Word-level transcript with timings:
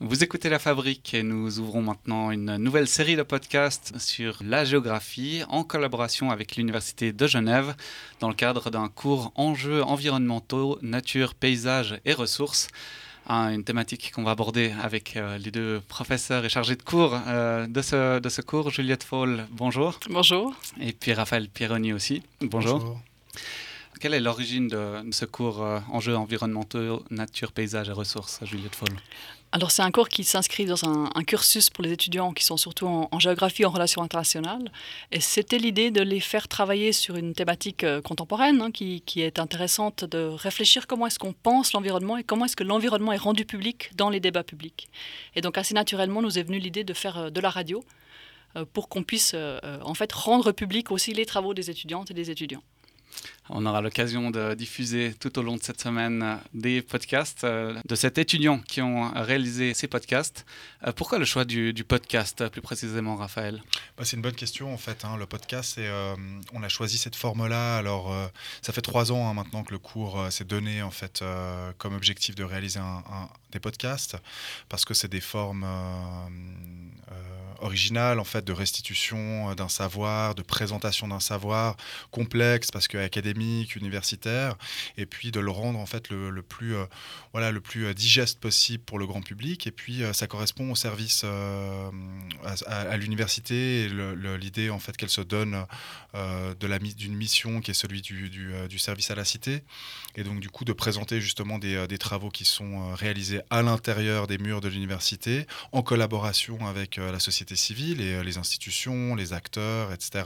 Vous 0.00 0.22
écoutez 0.22 0.48
La 0.48 0.60
Fabrique 0.60 1.12
et 1.12 1.24
nous 1.24 1.58
ouvrons 1.58 1.82
maintenant 1.82 2.30
une 2.30 2.56
nouvelle 2.58 2.86
série 2.86 3.16
de 3.16 3.24
podcasts 3.24 3.98
sur 3.98 4.38
la 4.44 4.64
géographie 4.64 5.42
en 5.48 5.64
collaboration 5.64 6.30
avec 6.30 6.54
l'Université 6.54 7.12
de 7.12 7.26
Genève 7.26 7.74
dans 8.20 8.28
le 8.28 8.34
cadre 8.34 8.70
d'un 8.70 8.86
cours 8.86 9.32
Enjeux 9.34 9.82
environnementaux, 9.82 10.78
nature, 10.82 11.34
paysage 11.34 11.98
et 12.04 12.12
ressources. 12.12 12.68
une 13.28 13.64
thématique 13.64 14.12
qu'on 14.14 14.22
va 14.22 14.30
aborder 14.30 14.72
avec 14.80 15.16
euh, 15.16 15.36
les 15.36 15.50
deux 15.50 15.82
professeurs 15.88 16.44
et 16.44 16.48
chargés 16.48 16.76
de 16.76 16.82
cours 16.82 17.18
euh, 17.26 17.66
de, 17.66 17.82
ce, 17.82 18.20
de 18.20 18.28
ce 18.28 18.40
cours. 18.40 18.70
Juliette 18.70 19.02
Fall, 19.02 19.48
bonjour. 19.50 19.98
Bonjour. 20.08 20.54
Et 20.80 20.92
puis 20.92 21.12
Raphaël 21.12 21.48
Pieroni 21.48 21.92
aussi. 21.92 22.22
Bonjour. 22.40 23.00
Quelle 23.98 24.14
est 24.14 24.20
l'origine 24.20 24.68
de, 24.68 25.02
ce 25.10 25.24
cours 25.24 25.60
euh, 25.60 25.80
Enjeux 25.90 26.16
environnementaux, 26.16 27.02
nature, 27.10 27.50
paysage 27.50 27.88
et 27.88 27.92
ressources, 27.92 28.38
Juliette 28.44 28.76
Fall 28.76 28.96
alors 29.50 29.70
c'est 29.70 29.82
un 29.82 29.90
cours 29.90 30.08
qui 30.08 30.24
s'inscrit 30.24 30.66
dans 30.66 30.84
un, 30.84 31.08
cursus 31.24 31.70
pour 31.70 31.82
les 31.82 31.92
étudiants 31.92 32.32
qui 32.32 32.44
sont 32.44 32.58
surtout 32.58 32.86
en, 32.86 33.18
géographie, 33.18 33.64
en 33.64 33.70
relations 33.70 34.02
internationales. 34.02 34.70
Et 35.10 35.20
c'était 35.20 35.58
l'idée 35.58 35.90
de 35.90 36.02
les 36.02 36.20
faire 36.20 36.48
travailler 36.48 36.92
sur 36.92 37.16
une 37.16 37.32
thématique 37.32 37.84
euh, 37.84 38.02
contemporaine 38.02 38.60
hein, 38.60 38.70
qui, 38.70 39.02
est 39.16 39.38
intéressante, 39.38 40.04
de 40.04 40.18
réfléchir 40.18 40.86
comment 40.86 41.06
est-ce 41.06 41.18
qu'on 41.18 41.32
pense 41.32 41.72
l'environnement 41.72 42.18
et 42.18 42.24
comment 42.24 42.44
est-ce 42.44 42.56
que 42.56 42.64
l'environnement 42.64 43.12
est 43.12 43.18
rendu 43.18 43.44
public 43.46 43.90
dans 43.96 44.10
les 44.10 44.20
débats 44.20 44.44
publics. 44.44 44.90
Et 45.34 45.40
donc 45.40 45.56
assez 45.56 45.74
naturellement 45.74 46.20
nous 46.20 46.38
est 46.38 46.42
venue 46.42 46.58
l'idée 46.58 46.84
de 46.84 46.94
faire 46.94 47.18
euh, 47.18 47.30
de 47.30 47.40
la 47.40 47.50
radio 47.50 47.82
euh, 48.56 48.64
pour 48.70 48.88
qu'on 48.88 49.02
puisse 49.02 49.34
en 49.34 49.94
fait 49.94 50.12
rendre 50.12 50.52
public 50.52 50.90
aussi 50.90 51.12
les 51.12 51.24
travaux 51.24 51.54
des 51.54 51.70
étudiantes 51.70 52.10
et 52.10 52.14
des 52.14 52.30
étudiants. 52.30 52.62
On 53.50 53.64
aura 53.64 53.80
l'occasion 53.80 54.30
de 54.30 54.54
diffuser 54.54 55.14
tout 55.18 55.38
au 55.38 55.42
long 55.42 55.56
de 55.56 55.62
cette 55.62 55.80
semaine 55.80 56.22
euh, 56.22 56.36
des 56.52 56.82
podcasts 56.82 57.44
euh, 57.44 57.74
de 57.86 57.94
cet 57.94 58.18
étudiant 58.18 58.58
qui 58.58 58.82
ont 58.82 59.10
réalisé 59.14 59.72
ces 59.72 59.88
podcasts. 59.88 60.44
Euh, 60.86 60.92
pourquoi 60.92 61.18
le 61.18 61.24
choix 61.24 61.44
du, 61.44 61.72
podcast, 61.84 62.48
plus 62.48 62.60
précisément, 62.60 63.16
Raphaël? 63.16 63.62
Bah, 63.96 64.04
C'est 64.04 64.16
une 64.16 64.22
bonne 64.22 64.34
question, 64.34 64.72
en 64.72 64.76
fait. 64.76 65.04
Hein. 65.04 65.16
Le 65.16 65.26
podcast, 65.26 65.80
on 66.52 66.62
a 66.62 66.68
choisi 66.68 66.98
cette 66.98 67.16
forme-là. 67.16 67.78
Alors, 67.78 68.12
ça 68.62 68.72
fait 68.72 68.82
trois 68.82 69.10
ans 69.12 69.28
hein, 69.28 69.34
maintenant 69.34 69.64
que 69.64 69.72
le 69.72 69.78
cours 69.78 70.30
s'est 70.30 70.44
donné, 70.44 70.82
en 70.82 70.90
fait, 70.90 71.24
comme 71.78 71.94
objectif 71.94 72.34
de 72.34 72.44
réaliser 72.44 72.80
des 73.52 73.60
podcasts, 73.60 74.16
parce 74.68 74.84
que 74.84 74.92
c'est 74.92 75.08
des 75.08 75.20
formes 75.20 75.66
originales, 77.60 78.20
en 78.20 78.24
fait, 78.24 78.44
de 78.44 78.52
restitution 78.52 79.54
d'un 79.54 79.68
savoir, 79.68 80.34
de 80.34 80.42
présentation 80.42 81.08
d'un 81.08 81.20
savoir 81.20 81.76
complexe, 82.10 82.70
parce 82.70 82.88
que 82.88 82.97
académique, 83.02 83.76
universitaire, 83.76 84.56
et 84.96 85.06
puis 85.06 85.30
de 85.30 85.40
le 85.40 85.50
rendre 85.50 85.78
en 85.78 85.86
fait 85.86 86.10
le, 86.10 86.42
plus, 86.42 86.76
euh, 86.76 86.84
voilà, 87.32 87.50
le 87.50 87.60
plus 87.60 87.86
euh, 87.86 87.94
digeste 87.94 88.40
possible 88.40 88.82
pour 88.84 88.98
le 88.98 89.06
grand 89.06 89.22
public. 89.22 89.66
Et 89.66 89.70
puis 89.70 90.02
euh, 90.02 90.12
ça 90.12 90.26
correspond 90.26 90.70
au 90.70 90.76
service 90.76 91.24
à, 91.24 92.96
l'université 92.96 93.88
l'idée 94.38 94.70
en 94.70 94.78
fait 94.78 94.96
qu'elle 94.96 95.08
se 95.08 95.20
donne 95.20 95.64
de 96.14 96.78
d'une 96.94 97.14
mission 97.14 97.60
qui 97.60 97.72
est 97.72 97.74
celui 97.74 98.02
du, 98.02 98.28
du, 98.28 98.78
service 98.78 99.10
à 99.10 99.14
la 99.14 99.24
cité. 99.24 99.62
Et 100.16 100.22
donc 100.22 100.40
du 100.40 100.48
coup 100.48 100.64
de 100.64 100.72
présenter 100.72 101.20
justement 101.20 101.58
des, 101.58 101.86
des 101.86 101.98
travaux 101.98 102.28
qui 102.28 102.44
sont 102.44 102.94
réalisés 102.94 103.40
à 103.50 103.62
l'intérieur 103.62 104.26
des 104.26 104.38
murs 104.38 104.60
de 104.60 104.68
l'université 104.68 105.46
en 105.72 105.82
collaboration 105.82 106.66
avec 106.66 106.96
la 106.96 107.18
société 107.18 107.56
civile 107.56 108.00
et 108.00 108.22
les 108.22 108.38
institutions, 108.38 109.14
les 109.14 109.32
acteurs, 109.32 109.92
etc. 109.92 110.24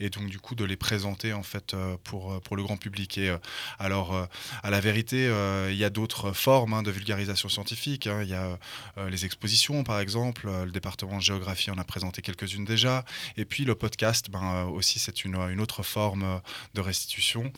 Et 0.00 0.08
donc 0.08 0.28
du 0.28 0.38
coup 0.38 0.54
de 0.54 0.64
les 0.64 0.76
présenter 0.76 1.32
en 1.32 1.42
fait 1.42 1.74
pour, 2.02 2.40
pour 2.42 2.56
le 2.56 2.62
grand 2.62 2.76
public. 2.76 3.18
Et 3.18 3.34
alors 3.78 4.28
à 4.62 4.70
la 4.70 4.80
vérité, 4.80 5.30
il 5.70 5.76
y 5.76 5.84
a 5.84 5.90
d'autres 5.90 6.32
formes 6.32 6.74
hein, 6.74 6.82
de 6.82 6.90
vulgarisation 6.90 7.48
scientifique. 7.48 8.06
Hein. 8.06 8.22
Il 8.22 8.28
y 8.28 8.34
a 8.34 8.58
les 9.08 9.24
expositions 9.24 9.84
par 9.84 10.00
exemple, 10.00 10.48
le 10.48 10.70
département 10.70 11.16
de 11.16 11.22
géographie 11.22 11.70
en 11.70 11.78
a 11.78 11.84
présenté 11.84 12.22
quelques-unes 12.22 12.64
déjà. 12.64 13.04
Et 13.36 13.44
puis 13.44 13.64
le 13.64 13.74
podcast, 13.74 14.30
ben, 14.30 14.64
aussi 14.64 14.98
c'est 14.98 15.24
une, 15.24 15.36
une, 15.36 15.60
autre 15.60 15.82
forme 15.82 16.40
de 16.74 16.80
restitution 16.80 17.52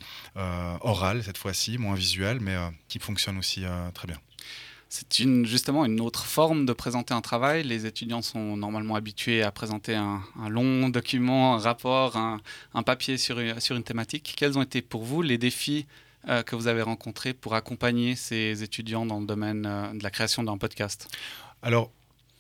orale 0.81 1.23
cette 1.25 1.39
fois-ci, 1.39 1.79
moins 1.79 1.95
visuelle, 1.95 2.41
mais 2.41 2.57
qui 2.89 2.99
fonctionne 2.99 3.39
aussi 3.39 3.65
très 3.95 4.07
bien. 4.07 4.19
C'est 4.97 5.45
justement 5.45 5.85
une 5.85 6.01
autre 6.01 6.25
forme 6.25 6.67
de 6.67 6.73
présenter 6.73 7.15
un 7.15 7.21
travail. 7.21 7.65
Les 7.65 7.85
étudiants 7.85 8.23
sont 8.23 8.57
normalement 8.57 8.95
habitués 8.95 9.43
à 9.43 9.51
présenter 9.51 9.97
un, 9.97 10.23
long 10.49 10.89
document, 10.89 11.57
un 11.57 11.59
rapport, 11.59 12.17
un, 12.17 12.83
papier 12.85 13.19
sur, 13.19 13.37
sur, 13.61 13.75
une 13.75 13.83
thématique. 13.83 14.37
Quels 14.37 14.57
ont 14.57 14.63
été 14.63 14.83
pour 14.83 15.03
vous 15.03 15.21
les 15.21 15.37
défis 15.37 15.87
euh, 16.29 16.45
que 16.45 16.55
vous 16.55 16.69
avez 16.69 16.81
rencontrés 16.81 17.35
pour 17.35 17.57
accompagner 17.57 18.15
ces 18.15 18.63
étudiants 18.63 19.05
dans 19.05 19.19
le 19.19 19.27
domaine 19.27 19.67
euh, 19.67 19.93
de 19.95 20.03
la 20.05 20.11
création 20.11 20.45
d'un 20.45 20.59
podcast? 20.59 21.09
Alors, 21.61 21.91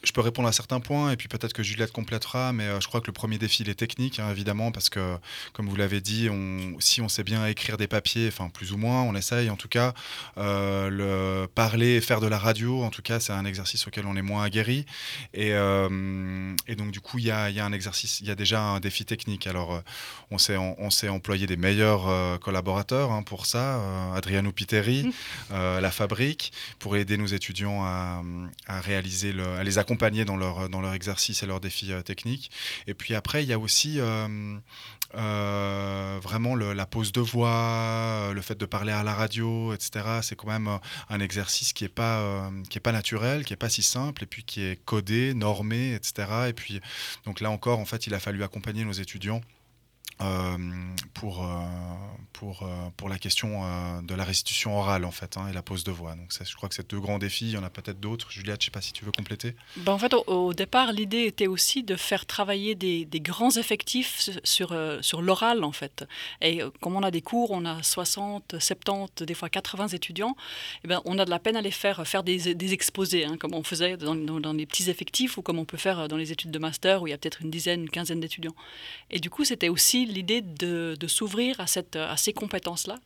je 0.04 0.12
peux 0.12 0.20
répondre 0.20 0.48
à 0.48 0.52
certains 0.52 0.80
points 0.80 1.12
et 1.12 1.16
puis 1.16 1.28
peut-être 1.28 1.52
que 1.52 1.62
Juliette 1.62 1.92
complétera, 1.92 2.52
mais 2.52 2.64
euh, 2.64 2.80
je 2.80 2.88
crois 2.88 3.00
que 3.00 3.06
le 3.06 3.12
premier 3.12 3.38
défi 3.38 3.62
il 3.62 3.68
est 3.68 3.74
technique, 3.74 4.20
hein, 4.20 4.30
évidemment, 4.30 4.70
parce 4.70 4.90
que, 4.90 5.16
comme 5.52 5.68
vous 5.68 5.76
l'avez 5.76 6.00
dit, 6.00 6.28
on, 6.30 6.76
si 6.80 7.00
on 7.00 7.08
sait 7.08 7.24
bien 7.24 7.46
écrire 7.46 7.76
des 7.76 7.86
papiers, 7.86 8.28
enfin 8.28 8.48
plus 8.48 8.72
ou 8.72 8.76
moins, 8.76 9.02
on 9.02 9.14
essaye 9.14 9.50
en 9.50 9.56
tout 9.56 9.68
cas, 9.68 9.94
euh, 10.38 10.90
le 10.90 11.46
parler 11.46 11.96
et 11.96 12.00
faire 12.00 12.20
de 12.20 12.26
la 12.26 12.38
radio, 12.38 12.82
en 12.82 12.90
tout 12.90 13.02
cas, 13.02 13.20
c'est 13.20 13.32
un 13.32 13.44
exercice 13.44 13.86
auquel 13.86 14.06
on 14.06 14.16
est 14.16 14.22
moins 14.22 14.44
aguerri. 14.44 14.84
Et, 15.32 15.52
euh, 15.52 16.54
et 16.66 16.76
donc, 16.76 16.90
du 16.90 17.00
coup, 17.00 17.18
il 17.18 17.24
y 17.24 17.30
a, 17.30 17.50
y 17.50 17.60
a, 17.60 17.64
un 17.64 17.72
exercice, 17.72 18.20
il 18.20 18.26
y 18.26 18.30
a 18.30 18.34
déjà 18.34 18.60
un 18.60 18.80
défi 18.80 19.04
technique. 19.04 19.46
Alors, 19.46 19.82
on 20.30 20.38
s'est 20.38 20.56
on, 20.56 20.76
employé 21.08 21.46
des 21.46 21.56
meilleurs 21.56 22.38
collaborateurs 22.40 23.12
hein, 23.12 23.22
pour 23.22 23.46
ça, 23.46 23.80
Adriano 24.14 24.52
Piteri, 24.52 25.04
mmh. 25.04 25.80
La 25.80 25.90
Fabrique, 25.90 26.52
pour 26.78 26.96
aider 26.96 27.16
nos 27.16 27.26
étudiants 27.26 27.84
à, 27.84 28.22
à 28.66 28.80
réaliser, 28.80 29.32
le, 29.32 29.44
à 29.44 29.62
les 29.62 29.78
accompagner 29.78 29.93
dans 29.96 30.36
leur, 30.36 30.68
dans 30.68 30.80
leur 30.80 30.94
exercice 30.94 31.42
et 31.42 31.46
leurs 31.46 31.60
défis 31.60 31.92
euh, 31.92 32.02
techniques. 32.02 32.50
Et 32.86 32.94
puis 32.94 33.14
après, 33.14 33.42
il 33.42 33.48
y 33.48 33.52
a 33.52 33.58
aussi 33.58 34.00
euh, 34.00 34.56
euh, 35.14 36.18
vraiment 36.22 36.54
la 36.56 36.86
pose 36.86 37.12
de 37.12 37.20
voix, 37.20 38.32
le 38.34 38.40
fait 38.42 38.58
de 38.58 38.66
parler 38.66 38.92
à 38.92 39.02
la 39.02 39.14
radio, 39.14 39.72
etc. 39.72 40.20
C'est 40.22 40.36
quand 40.36 40.48
même 40.48 40.78
un 41.08 41.20
exercice 41.20 41.72
qui 41.72 41.84
n'est 41.84 41.88
pas, 41.88 42.50
qui 42.68 42.78
est 42.78 42.80
pas 42.80 42.92
naturel, 42.92 43.44
qui 43.44 43.52
n'est 43.52 43.58
pas 43.58 43.68
si 43.68 43.82
simple, 43.82 44.24
et 44.24 44.26
puis 44.26 44.44
qui 44.44 44.62
est 44.62 44.84
codé, 44.84 45.34
normé, 45.34 45.94
etc. 45.94 46.28
Et 46.48 46.52
puis, 46.52 46.80
donc 47.24 47.40
là 47.40 47.50
encore, 47.50 47.78
en 47.78 47.84
fait, 47.84 48.06
il 48.06 48.14
a 48.14 48.20
fallu 48.20 48.42
accompagner 48.42 48.84
nos 48.84 48.92
étudiants 48.92 49.40
euh, 50.20 50.56
pour, 51.12 51.44
euh, 51.44 51.48
pour, 52.32 52.62
euh, 52.62 52.66
pour 52.96 53.08
la 53.08 53.18
question 53.18 53.62
de 54.02 54.14
la 54.14 54.22
restitution 54.22 54.78
orale 54.78 55.04
en 55.04 55.10
fait 55.10 55.36
hein, 55.36 55.48
et 55.48 55.52
la 55.52 55.62
pose 55.62 55.82
de 55.82 55.90
voix. 55.90 56.14
Donc 56.14 56.32
ça, 56.32 56.44
je 56.44 56.54
crois 56.54 56.68
que 56.68 56.74
c'est 56.74 56.88
deux 56.88 57.00
grands 57.00 57.18
défis. 57.18 57.46
Il 57.46 57.52
y 57.52 57.56
en 57.56 57.64
a 57.64 57.70
peut-être 57.70 57.98
d'autres. 57.98 58.30
Juliette, 58.30 58.62
je 58.62 58.66
ne 58.66 58.70
sais 58.70 58.70
pas 58.70 58.80
si 58.80 58.92
tu 58.92 59.04
veux 59.04 59.10
compléter. 59.10 59.56
Ben 59.78 59.92
en 59.92 59.98
fait, 59.98 60.14
au, 60.14 60.54
départ, 60.54 60.92
l'idée 60.92 61.24
était 61.24 61.48
aussi 61.48 61.82
de 61.82 61.96
faire 61.96 62.26
travailler 62.26 62.74
des, 62.74 63.06
grands 63.20 63.50
effectifs 63.50 64.30
sur, 64.44 64.76
sur 65.00 65.20
l'oral 65.20 65.64
en 65.64 65.72
fait. 65.72 66.04
Et 66.40 66.60
comme 66.80 66.94
on 66.94 67.02
a 67.02 67.10
des 67.10 67.22
cours, 67.22 67.50
on 67.50 67.64
a 67.64 67.82
60, 67.82 68.56
70, 68.60 69.24
des 69.24 69.34
fois 69.34 69.48
80 69.48 69.88
étudiants, 69.88 70.36
et 70.38 70.80
eh 70.84 70.88
ben, 70.88 71.00
on 71.06 71.18
a 71.18 71.24
de 71.24 71.30
la 71.30 71.38
peine 71.38 71.56
à 71.56 71.62
les 71.62 71.70
faire 71.70 72.06
faire 72.06 72.22
des, 72.22 72.72
exposés, 72.72 73.24
hein, 73.24 73.36
comme 73.38 73.54
on 73.54 73.62
faisait 73.62 73.96
dans, 73.96 74.14
les 74.52 74.66
petits 74.66 74.90
effectifs 74.90 75.38
ou 75.38 75.42
comme 75.42 75.58
on 75.58 75.64
peut 75.64 75.76
faire 75.76 76.08
dans 76.08 76.16
les 76.16 76.30
études 76.30 76.50
de 76.50 76.58
master 76.58 77.02
où 77.02 77.06
il 77.06 77.10
y 77.10 77.14
a 77.14 77.18
peut-être 77.18 77.42
une 77.42 77.50
dizaine, 77.50 77.82
une 77.82 77.90
quinzaine 77.90 78.20
d'étudiants. 78.20 78.54
Et 79.10 79.18
du 79.18 79.30
coup, 79.30 79.44
c'était 79.44 79.68
aussi 79.68 79.93
l'idée 79.98 80.40
de, 80.40 80.96
s'ouvrir 81.06 81.60
à, 81.60 82.16
ces 82.16 82.32
compétences-là. 82.32 82.96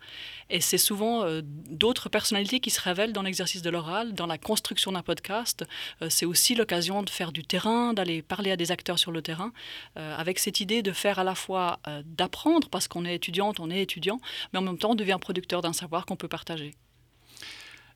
Et 0.51 0.61
c'est 0.61 0.79
souvent 0.79 1.25
euh, 1.25 1.43
d'autres 1.45 2.09
personnalités 2.09 2.61
qui 2.61 2.71
se 2.71 2.81
révèlent 2.81 3.13
dans 3.13 3.23
l'exercice 3.23 3.63
de 3.63 3.71
l'oral, 3.71 4.15
dans 4.15 4.27
la 4.27 4.39
construction 4.39 4.93
d'un 4.93 5.03
podcast. 5.03 5.65
Euh, 6.01 6.09
c'est 6.09 6.25
aussi 6.25 6.55
l'occasion 6.55 7.03
de 7.03 7.11
faire 7.11 7.33
du 7.33 7.45
terrain, 7.45 7.93
d'aller 7.93 8.23
parler 8.23 8.51
à 8.51 8.57
des 8.57 8.73
acteurs 8.73 8.99
sur 8.99 9.13
le 9.13 9.21
terrain, 9.21 9.53
euh, 9.99 10.17
avec 10.17 10.39
cette 10.39 10.61
idée 10.61 10.83
de 10.83 10.93
faire 10.93 11.19
à 11.19 11.25
la 11.25 11.35
fois 11.35 11.81
d'apprendre, 12.05 12.69
parce 12.69 12.89
qu'on 12.89 13.05
est 13.05 13.15
étudiante, 13.15 13.61
on 13.61 13.71
est 13.71 13.83
étudiant, 13.83 14.21
mais 14.53 14.59
en 14.59 14.63
même 14.63 14.79
temps 14.79 14.93
on 14.93 14.95
devient 14.95 15.19
producteur 15.21 15.63
d'un 15.63 15.73
savoir 15.73 16.07
qu'on 16.07 16.17
peut 16.17 16.29
partager. 16.29 16.75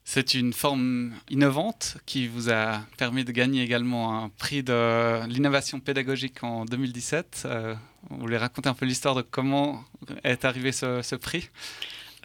C'est 0.05 0.33
une 0.33 0.51
forme 0.53 1.13
innovante 1.29 1.97
qui 2.05 2.27
vous 2.27 2.49
a 2.51 2.81
permis 2.97 3.23
de 3.23 3.31
gagner 3.31 3.63
également 3.63 4.23
un 4.23 4.29
prix 4.29 4.61
de 4.61 5.25
l'innovation 5.27 5.79
pédagogique 5.79 6.43
en 6.43 6.65
2017. 6.65 7.43
Euh, 7.45 7.75
vous 8.09 8.19
voulez 8.19 8.37
raconter 8.37 8.67
un 8.69 8.73
peu 8.73 8.85
l'histoire 8.85 9.15
de 9.15 9.21
comment 9.21 9.83
est 10.23 10.43
arrivé 10.43 10.71
ce 10.71 11.15
prix? 11.15 11.49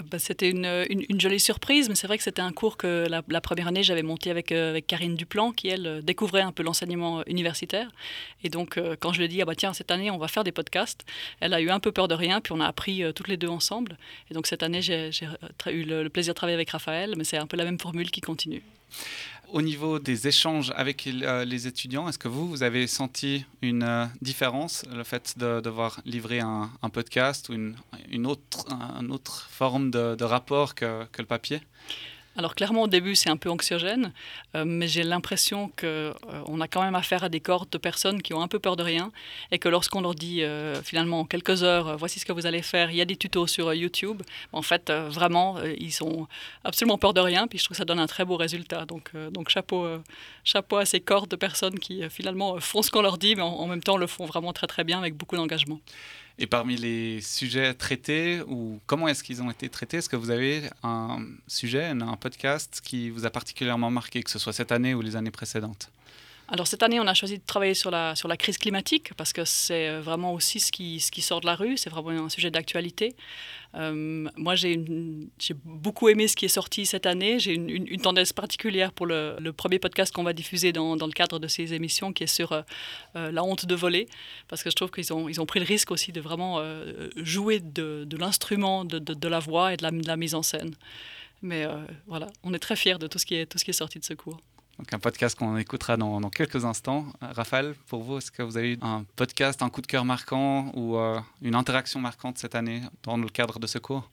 Bah, 0.05 0.19
c'était 0.19 0.51
une, 0.51 1.19
jolie 1.19 1.41
surprise, 1.41 1.89
mais 1.89 1.95
c'est 1.95 2.07
vrai 2.07 2.19
que 2.19 2.23
c'était 2.23 2.43
un 2.43 2.53
cours 2.53 2.77
que 2.77 3.07
la, 3.09 3.41
première 3.41 3.69
année 3.69 3.83
j'avais 3.83 4.03
monté 4.03 4.31
avec, 4.31 4.53
euh, 4.53 4.81
Karine 4.87 5.17
Duplan, 5.17 5.53
qui 5.53 5.69
elle 5.69 5.87
euh, 5.87 6.01
découvrait 6.01 6.43
un 6.43 6.53
peu 6.53 6.63
l'enseignement 6.63 7.25
universitaire. 7.27 7.91
Et 8.45 8.49
donc 8.49 8.77
euh, 8.77 8.97
quand 8.99 9.13
je 9.13 9.19
lui 9.19 9.25
ai 9.25 9.29
dit, 9.29 9.43
ah 9.43 9.45
bah 9.45 9.55
tiens, 9.57 9.73
cette 9.73 9.91
année 9.91 10.11
on 10.11 10.19
va 10.19 10.29
faire 10.29 10.45
des 10.45 10.53
podcasts, 10.53 11.05
elle 11.41 11.53
a 11.53 11.61
eu 11.61 11.71
un 11.71 11.81
peu 11.81 11.91
peur 11.91 12.07
de 12.07 12.15
rien, 12.15 12.41
puis 12.41 12.53
on 12.53 12.61
a 12.61 12.67
appris 12.67 13.03
toutes 13.15 13.29
les 13.29 13.37
deux 13.37 13.49
ensemble. 13.49 13.99
Et 14.31 14.35
donc 14.35 14.47
cette 14.47 14.63
année 14.63 14.83
j'ai 14.83 15.11
eu 15.67 15.83
le 15.83 16.09
plaisir 16.09 16.35
de 16.35 16.37
travailler 16.37 16.55
avec 16.55 16.71
Raphaël, 16.71 17.15
mais 17.17 17.25
c'est 17.25 17.39
un 17.39 17.47
peu 17.47 17.57
la 17.57 17.65
même 17.65 17.79
formule 17.79 18.11
qui 18.11 18.21
continue. 18.21 18.63
Au 19.51 19.63
niveau 19.63 19.99
des 19.99 20.29
échanges 20.29 20.73
avec 20.77 21.07
euh, 21.07 21.45
les 21.47 21.67
étudiants, 21.67 22.07
est-ce 22.09 22.19
que 22.19 22.29
vous, 22.29 22.63
avez 22.63 22.87
senti 22.87 23.47
une 23.63 23.83
euh, 23.83 24.05
différence, 24.21 24.85
le 24.93 25.05
fait 25.05 25.39
de 25.39 25.61
devoir 25.61 26.01
livrer 26.05 26.41
un, 26.41 26.71
podcast 26.93 27.49
ou 27.49 27.55
une, 27.55 28.27
autre, 28.27 29.49
forme 29.51 29.91
de, 29.91 30.23
rapport 30.23 30.75
que 30.75 31.07
le 31.19 31.25
papier? 31.25 31.61
Alors 32.39 32.55
clairement 32.55 32.83
au 32.83 32.87
début 32.87 33.17
c'est 33.17 33.31
un 33.31 33.37
peu 33.37 33.51
anxiogène, 33.51 34.13
euh, 34.55 34.65
mais 34.65 34.87
j'ai 34.87 35.03
l'impression 35.03 35.69
qu'on 35.77 35.87
euh, 35.87 36.13
on 36.47 36.61
a 36.61 36.69
quand 36.69 36.83
même 36.83 36.95
affaire 36.95 37.25
à 37.25 37.29
des 37.29 37.41
cordes 37.41 37.69
de 37.69 37.79
personnes 37.79 38.23
qui 38.23 38.33
ont 38.33 38.41
un 38.41 38.47
peu 38.47 38.61
peur 38.61 38.77
de 38.77 38.85
rien 38.85 39.11
et 39.51 39.59
que 39.59 39.69
lorsqu'on 39.69 40.01
leur 40.01 40.15
dit 40.15 40.45
euh, 40.45 40.81
finalement 40.81 41.21
en 41.21 41.25
quelques 41.25 41.65
heures 41.65 41.99
voici 41.99 42.21
ce 42.21 42.25
que 42.25 42.33
vous 42.33 42.47
allez 42.47 42.63
faire, 42.63 42.93
il 42.93 42.97
y 42.97 43.01
a 43.01 43.05
des 43.05 43.17
tutos 43.17 43.49
sur 43.49 43.75
YouTube, 43.75 44.23
en 44.53 44.63
fait 44.63 44.91
vraiment 44.91 45.57
ils 45.65 46.03
ont 46.05 46.29
absolument 46.63 46.97
peur 46.97 47.13
de 47.13 47.21
rien 47.21 47.49
puis 47.49 47.59
je 47.59 47.65
trouve 47.65 47.75
que 47.75 47.79
ça 47.79 47.85
donne 47.85 47.99
un 47.99 48.07
très 48.07 48.25
beau 48.25 48.37
résultat. 48.37 48.85
Donc, 48.87 49.11
donc 49.33 49.49
chapeau, 49.49 49.89
chapeau 50.45 50.77
à 50.77 50.85
ces 50.85 51.01
cordes 51.01 51.29
de 51.29 51.37
personnes 51.37 51.81
qui 51.81 52.09
finalement 52.09 52.61
font 52.61 52.83
ce 52.83 52.91
qu'on 52.93 53.03
leur 53.03 53.19
dit 53.19 53.35
mais 53.35 53.43
en 53.43 53.67
même 53.67 53.83
temps 53.83 53.97
le 53.97 54.07
font 54.07 54.27
vraiment 54.27 54.53
très 54.53 54.69
très 54.69 54.85
bien 54.85 55.01
avec 55.01 55.17
beaucoup 55.17 55.37
d'engagement. 55.37 55.81
Et 56.41 56.47
parmi 56.47 56.77
les 56.77 57.21
sujets 57.21 57.75
traités, 57.75 58.41
ou 58.47 58.81
comment 58.87 59.09
est-ce 59.09 59.25
qu'ils 59.25 59.43
ont 59.43 59.51
été 59.51 59.69
traités 59.69 59.97
Est-ce 59.97 60.09
que 60.09 60.15
vous 60.17 60.31
avez 60.31 60.71
un 60.85 61.19
sujet, 61.49 61.87
un 61.87 62.17
podcast 62.17 62.81
qui 62.83 63.11
vous 63.11 63.27
a 63.27 63.31
particulièrement 63.31 63.91
marqué, 63.91 64.23
que 64.23 64.31
ce 64.31 64.39
soit 64.39 64.53
cette 64.53 64.71
année 64.71 64.95
ou 64.95 65.01
les 65.01 65.17
années 65.17 65.33
précédentes? 65.33 65.91
Alors 66.51 66.67
cette 66.67 66.83
année, 66.83 66.99
on 66.99 67.07
a 67.07 67.13
choisi 67.13 67.37
de 67.37 67.43
travailler 67.45 67.75
sur 67.75 67.91
la, 67.91 68.17
sur 68.17 68.27
la 68.27 68.39
crise 68.39 68.57
climatique 68.57 69.13
parce 69.19 69.35
que 69.35 69.45
c'est 69.45 69.89
euh, 69.89 70.01
vraiment 70.01 70.33
aussi 70.33 70.61
ce 70.61 70.73
qui, 70.73 70.99
ce 70.99 71.11
qui 71.11 71.21
sort 71.21 71.43
de 71.43 71.47
la 71.47 71.55
rue, 71.55 71.77
c'est 71.77 71.91
vraiment 71.91 72.09
un 72.11 72.31
sujet 72.31 72.51
d'actualité. 72.51 73.15
Euh, 73.75 74.27
moi, 74.35 74.55
j'ai 74.55 74.83
beaucoup 75.65 76.09
aimé 76.09 76.27
ce 76.27 76.37
qui 76.37 76.47
est 76.47 76.49
sorti 76.49 76.87
cette 76.87 77.05
année. 77.05 77.39
J'ai 77.39 77.53
une, 77.53 77.69
une, 77.69 78.01
tendance 78.01 78.33
particulière 78.33 78.93
pour 78.93 79.05
le, 79.05 79.37
le 79.39 79.53
premier 79.53 79.79
podcast 79.79 80.15
qu'on 80.15 80.23
va 80.23 80.33
diffuser 80.33 80.73
dans, 80.73 80.97
dans, 80.97 81.07
le 81.07 81.13
cadre 81.13 81.39
de 81.39 81.49
ces 81.49 81.75
émissions 81.75 82.15
qui 82.15 82.25
est 82.25 82.29
sur 82.29 82.53
euh, 82.53 82.63
la 83.15 83.45
honte 83.45 83.67
de 83.67 83.75
voler 83.75 84.09
parce 84.49 84.63
que 84.63 84.71
je 84.71 84.75
trouve 84.75 84.91
qu'ils 84.91 85.13
ont, 85.13 85.29
ils 85.29 85.43
ont 85.43 85.47
pris 85.47 85.61
le 85.61 85.67
risque 85.67 85.91
aussi 85.91 86.13
de 86.13 86.21
vraiment 86.23 86.63
jouer 87.17 87.61
de, 87.61 88.05
de 88.07 88.17
l'instrument, 88.17 88.87
de, 88.87 88.99
de, 88.99 89.29
la 89.29 89.39
voix 89.39 89.75
et 89.75 89.77
de 89.77 89.83
la, 89.83 89.91
de 89.91 90.07
la 90.07 90.17
mise 90.17 90.35
en 90.35 90.43
scène. 90.43 90.75
Mais 91.43 91.67
voilà, 92.07 92.29
on 92.43 92.55
est 92.55 92.59
très 92.59 92.77
fiers 92.77 92.99
de 92.99 93.07
tout 93.07 93.19
ce 93.19 93.27
qui 93.27 93.35
est, 93.35 93.45
tout 93.45 93.59
ce 93.59 93.65
qui 93.65 93.71
est 93.71 93.75
sorti 93.75 93.99
de 93.99 94.05
ce 94.05 94.15
cours. 94.15 94.41
Donc 94.79 94.93
un 94.93 94.99
podcast 95.01 95.37
qu'on 95.37 95.57
écoutera 95.57 95.97
dans, 95.97 96.21
quelques 96.31 96.65
instants. 96.65 97.07
Raphaël, 97.21 97.75
pour 97.89 98.05
vous, 98.05 98.19
est-ce 98.19 98.31
que 98.31 98.43
vous 98.43 98.57
avez 98.57 98.75
eu 98.75 98.79
un 98.81 99.05
podcast, 99.17 99.61
un 99.63 99.71
coup 99.71 99.83
de 99.83 99.89
cœur 99.89 100.05
marquant 100.05 100.71
ou 100.75 100.97
euh, 100.97 101.19
une 101.43 101.57
interaction 101.57 102.01
marquante 102.01 102.39
cette 102.39 102.55
année 102.55 102.83
dans 103.03 103.17
le 103.17 103.29
cadre 103.29 103.59
de 103.59 103.67
ce 103.67 103.79
cours? 103.79 104.09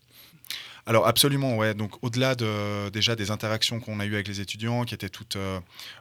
Alors 0.87 1.07
absolument, 1.07 1.55
ouais. 1.57 1.75
Donc 1.75 2.03
au-delà 2.03 2.33
de, 2.33 2.89
déjà 2.89 3.15
des 3.15 3.29
interactions 3.29 3.79
qu'on 3.79 3.99
a 3.99 4.05
eues 4.05 4.15
avec 4.15 4.27
les 4.27 4.41
étudiants, 4.41 4.85
qui 4.85 4.95
étaient 4.95 5.09
toutes 5.09 5.35
euh, 5.35 5.59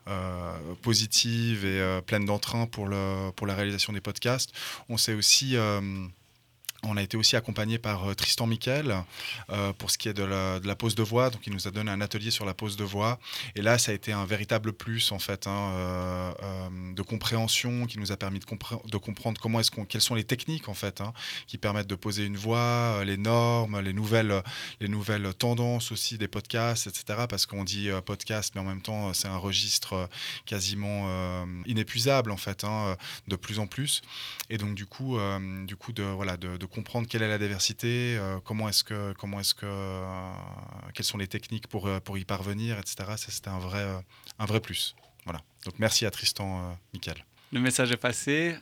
euh, 0.08 0.56
positives 0.80 1.66
et 1.66 2.00
pleines 2.06 2.24
d'entrain 2.24 2.66
pour, 2.66 2.86
le, 2.86 3.30
pour 3.32 3.46
la 3.46 3.54
réalisation 3.54 3.92
des 3.92 4.00
podcasts, 4.00 4.52
on 4.88 4.96
s'est 4.96 5.14
aussi 5.14 5.56
on 6.86 6.96
a 6.96 7.02
été 7.02 7.16
aussi 7.16 7.36
accompagné 7.36 7.78
par 7.78 8.08
euh, 8.08 8.14
Tristan 8.14 8.46
Miquel 8.46 8.94
euh, 9.50 9.72
pour 9.72 9.90
ce 9.90 9.98
qui 9.98 10.08
est 10.08 10.14
de 10.14 10.22
la, 10.24 10.76
pose 10.76 10.94
de 10.94 11.02
voix. 11.02 11.30
Donc, 11.30 11.46
il 11.46 11.52
nous 11.52 11.68
a 11.68 11.70
donné 11.70 11.90
un 11.90 12.00
atelier 12.00 12.30
sur 12.30 12.44
la 12.44 12.54
pose 12.54 12.76
de 12.76 12.84
voix. 12.84 13.18
Et 13.54 13.62
là, 13.62 13.78
ça 13.78 13.92
a 13.92 13.94
été 13.94 14.12
un 14.12 14.24
véritable 14.24 14.72
plus, 14.72 15.12
en 15.12 15.18
fait, 15.18 15.46
hein, 15.46 15.72
euh, 15.74 16.32
de 16.94 17.02
compréhension 17.02 17.86
qui 17.86 17.98
nous 17.98 18.12
a 18.12 18.16
permis 18.16 18.40
de, 18.40 18.96
comprendre 18.98 19.40
comment 19.40 19.60
est-ce 19.60 19.70
quelles 19.70 20.00
sont 20.00 20.14
les 20.14 20.24
techniques, 20.24 20.68
en 20.68 20.74
fait, 20.74 21.00
hein, 21.00 21.12
qui 21.46 21.58
permettent 21.58 21.86
de 21.86 21.94
poser 21.94 22.24
une 22.24 22.36
voix, 22.36 23.02
les 23.04 23.16
normes, 23.16 23.80
les 23.80 23.92
nouvelles, 23.92 24.42
les 24.80 24.88
nouvelles 24.88 25.32
tendances 25.34 25.92
aussi 25.92 26.18
des 26.18 26.28
podcasts, 26.28 26.86
etc. 26.86 27.24
Parce 27.28 27.46
qu'on 27.46 27.64
dit 27.64 27.88
podcast, 28.04 28.52
mais 28.54 28.60
en 28.60 28.64
même 28.64 28.82
temps, 28.82 29.12
c'est 29.14 29.28
un 29.28 29.36
registre 29.36 30.08
quasiment 30.46 31.44
inépuisable, 31.66 32.30
en 32.30 32.36
fait, 32.36 32.64
hein, 32.64 32.96
de 33.28 33.36
plus 33.36 33.58
en 33.58 33.66
plus. 33.66 34.02
Et 34.50 34.58
donc, 34.58 34.74
du 34.74 34.86
coup, 34.86 35.18
du 35.66 35.76
coup 35.76 35.92
de, 35.92 36.02
voilà, 36.02 36.36
de 36.36 36.56
comprendre 36.74 37.06
quelle 37.08 37.22
est 37.22 37.28
la 37.28 37.38
diversité, 37.38 38.16
euh, 38.18 38.40
comment 38.44 38.68
est-ce 38.68 38.84
que, 38.84 39.14
comment 39.14 39.40
est-ce 39.40 39.54
euh, 39.62 40.32
quelles 40.92 41.06
sont 41.06 41.18
les 41.18 41.28
techniques 41.28 41.68
pour, 41.68 41.86
euh, 41.86 42.00
pour 42.00 42.18
y 42.18 42.24
parvenir, 42.24 42.78
etc. 42.78 42.96
C'était 43.16 43.48
un 43.48 43.58
vrai, 43.58 43.84
un 44.38 44.44
vrai 44.44 44.60
plus. 44.60 44.96
Voilà. 45.24 45.40
Donc, 45.64 45.78
merci 45.78 46.04
à 46.04 46.10
Tristan, 46.10 46.76
Michael. 46.92 47.24
Le 47.52 47.60
message 47.60 47.92
est 47.92 47.96
passé. 47.96 48.56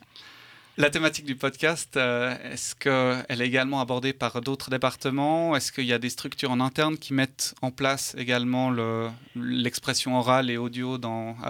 La 0.78 0.88
thématique 0.88 1.26
du 1.26 1.36
podcast, 1.36 1.98
euh, 1.98 2.34
est-ce 2.50 2.74
qu'elle 2.74 3.42
est 3.42 3.46
également 3.46 3.82
abordée 3.82 4.14
par 4.14 4.40
d'autres 4.40 4.70
départements? 4.70 5.54
Est-ce 5.54 5.70
qu'il 5.70 5.84
y 5.84 5.92
a 5.92 5.98
des 5.98 6.08
structures 6.08 6.50
en 6.50 6.60
interne 6.60 6.96
qui 6.96 7.12
mettent 7.12 7.54
en 7.60 7.70
place 7.70 8.14
également 8.16 8.74
l'expression 9.36 10.16
orale 10.16 10.48
et 10.48 10.56
audio 10.56 10.98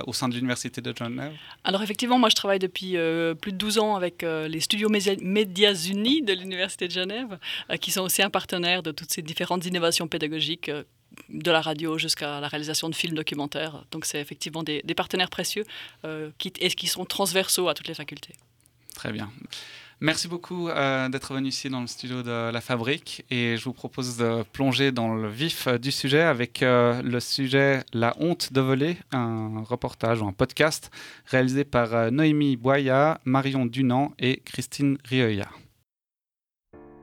au 0.09 0.13
sein 0.13 0.29
de 0.29 0.35
l'Université 0.35 0.81
de 0.81 0.93
Genève? 0.97 1.33
Alors 1.63 1.85
effectivement, 1.85 2.19
moi 2.19 2.31
je 2.31 2.35
travaille 2.35 2.59
depuis 2.59 2.97
euh, 2.97 3.35
plus 3.35 3.53
de 3.53 3.59
12 3.59 3.79
ans 3.79 3.95
avec 3.95 4.25
euh, 4.25 4.49
les 4.49 4.59
studios 4.59 4.89
Médias 4.89 5.75
Unis 5.75 6.23
de 6.23 6.33
l'Université 6.33 6.89
de 6.89 6.93
Genève, 6.93 7.39
qui 7.81 7.93
sont 7.93 8.03
aussi 8.03 8.23
un 8.23 8.31
partenaire 8.31 8.83
de 8.83 8.91
toutes 8.91 9.13
ces 9.13 9.23
différentes 9.23 9.65
innovations 9.67 10.09
pédagogiques 10.09 10.69
de 11.29 11.51
la 11.53 11.61
radio 11.61 11.97
jusqu'à 11.97 12.41
la 12.41 12.49
réalisation 12.49 12.89
de 12.89 12.95
films 12.97 13.15
documentaires. 13.15 13.85
Donc 13.93 14.05
c'est 14.05 14.21
effectivement 14.21 14.65
des, 14.65 14.83
partenaires 14.97 15.31
précieux 15.31 15.65
et 16.05 16.71
qui 16.71 16.87
sont 16.89 17.05
transversaux 17.05 17.69
à 17.69 17.75
toutes 17.75 17.87
les 17.87 17.95
facultés. 17.95 18.35
Très 18.95 19.13
bien. 19.13 19.31
Merci 20.03 20.27
beaucoup 20.27 20.69
euh, 20.69 21.09
d'être 21.09 21.33
venu 21.33 21.47
ici 21.47 21.71
dans 21.71 21.81
le 21.81 21.87
studio 21.87 22.25
de 22.25 22.51
La 22.51 22.61
Fabrique 22.61 23.25
et 23.31 23.57
je 23.57 23.63
vous 23.63 23.73
propose 23.73 24.17
de 24.17 24.43
plonger 24.53 24.91
dans 24.91 25.15
le 25.15 25.29
vif 25.29 25.69
du 25.69 25.93
sujet 25.93 26.23
avec 26.23 26.65
euh, 26.65 27.01
le 27.03 27.21
sujet 27.21 27.85
La 27.93 28.13
honte 28.19 28.53
de 28.53 28.61
voler, 28.61 28.97
un 29.13 29.63
reportage 29.63 30.21
ou 30.21 30.27
un 30.27 30.33
podcast 30.33 30.91
réalisé 31.27 31.63
par 31.63 31.95
euh, 31.95 32.11
Noémie 32.11 32.57
Boya, 32.57 33.21
Marion 33.25 33.65
Dunant 33.65 34.13
et 34.19 34.43
Christine 34.45 34.99
Rioya. 35.05 35.49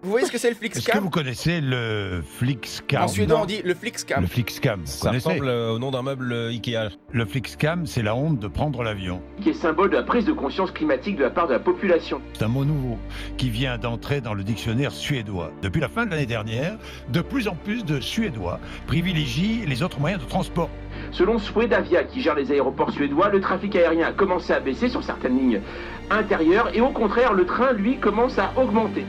Vous 0.01 0.12
voyez 0.12 0.25
ce 0.25 0.31
que 0.31 0.38
c'est 0.38 0.50
le 0.50 0.56
Flixcam 0.56 0.81
Est-ce 0.81 0.98
que 0.98 1.04
vous 1.04 1.10
connaissez 1.10 1.60
le 1.60 2.24
Flixcam 2.25 3.04
En 3.04 3.07
suédois, 3.10 3.42
on 3.42 3.46
dit 3.46 3.62
le 3.66 3.74
Flixcam. 3.74 4.22
Le 4.22 4.28
Flixcam, 4.28 4.80
vous 4.80 4.88
Ça 4.88 5.12
ressemble 5.12 5.50
au 5.50 5.78
nom 5.78 5.92
d'un 5.92 6.04
meuble 6.04 6.31
euh, 6.31 6.50
Ikea. 6.50 6.90
Le 7.12 7.25
Flixcam, 7.25 7.86
c'est 7.86 8.01
la 8.01 8.16
honte 8.16 8.40
de 8.40 8.48
prendre 8.48 8.81
l'avion. 8.81 9.22
Qui 9.42 9.50
est 9.50 9.54
symbole 9.54 9.90
de 9.90 9.98
la 9.98 10.04
prise 10.04 10.24
de 10.24 10.31
conscience 10.31 10.72
climatique 10.72 11.18
de 11.18 11.24
la 11.24 11.30
part 11.30 11.48
de 11.48 11.54
la 11.54 11.60
population. 11.60 12.22
C'est 12.34 12.46
un 12.46 12.48
mot 12.48 12.63
nouveau 12.63 12.98
qui 13.38 13.50
vient 13.50 13.78
d'entrer 13.78 14.22
dans 14.22 14.34
le 14.34 14.44
dictionnaire 14.44 14.94
suédois. 14.94 15.51
Depuis 15.62 15.81
la 15.81 15.90
fin 15.90 16.06
de 16.06 16.12
l'année 16.12 16.25
dernière, 16.25 16.78
de 17.10 17.19
plus 17.19 17.50
en 17.50 17.56
plus 17.56 17.84
de 17.84 18.00
Suédois 18.00 18.60
privilégient 18.88 19.66
les 19.68 19.84
autres 19.84 20.00
moyens 20.00 20.24
de 20.24 20.30
transport. 20.30 20.69
Selon 21.12 21.40
Swedavia, 21.40 22.06
qui 22.06 22.22
gère 22.22 22.36
les 22.36 22.51
aéroports 22.51 22.92
suédois, 22.92 23.30
le 23.30 23.42
trafic 23.42 23.75
aérien 23.75 24.07
a 24.07 24.12
commencé 24.13 24.54
à 24.54 24.62
baisser 24.62 24.88
sur 24.88 25.04
certaines 25.04 25.38
lignes 25.38 25.62
intérieures 26.10 26.74
et 26.74 26.80
au 26.80 26.90
contraire, 26.90 27.34
le 27.34 27.46
train, 27.46 27.74
lui, 27.74 27.98
commence 27.98 28.40
à 28.40 28.54
augmenter. 28.56 29.04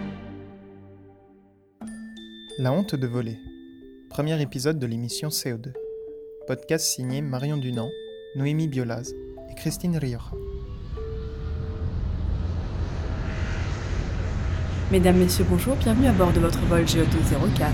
La 2.62 2.72
honte 2.72 2.94
de 2.94 3.06
voler. 3.06 3.38
Premier 4.10 4.38
épisode 4.42 4.78
de 4.78 4.86
l'émission 4.86 5.28
CO2. 5.28 5.72
Podcast 6.46 6.84
signé 6.84 7.22
Marion 7.22 7.56
Dunant, 7.56 7.88
Noémie 8.36 8.68
Biolaz 8.68 9.14
et 9.50 9.54
Christine 9.54 9.96
Rioja. 9.96 10.32
Mesdames, 14.92 15.16
Messieurs, 15.16 15.46
bonjour, 15.48 15.74
bienvenue 15.76 16.08
à 16.08 16.12
bord 16.12 16.34
de 16.34 16.40
votre 16.40 16.60
vol 16.66 16.82
GE204. 16.82 17.70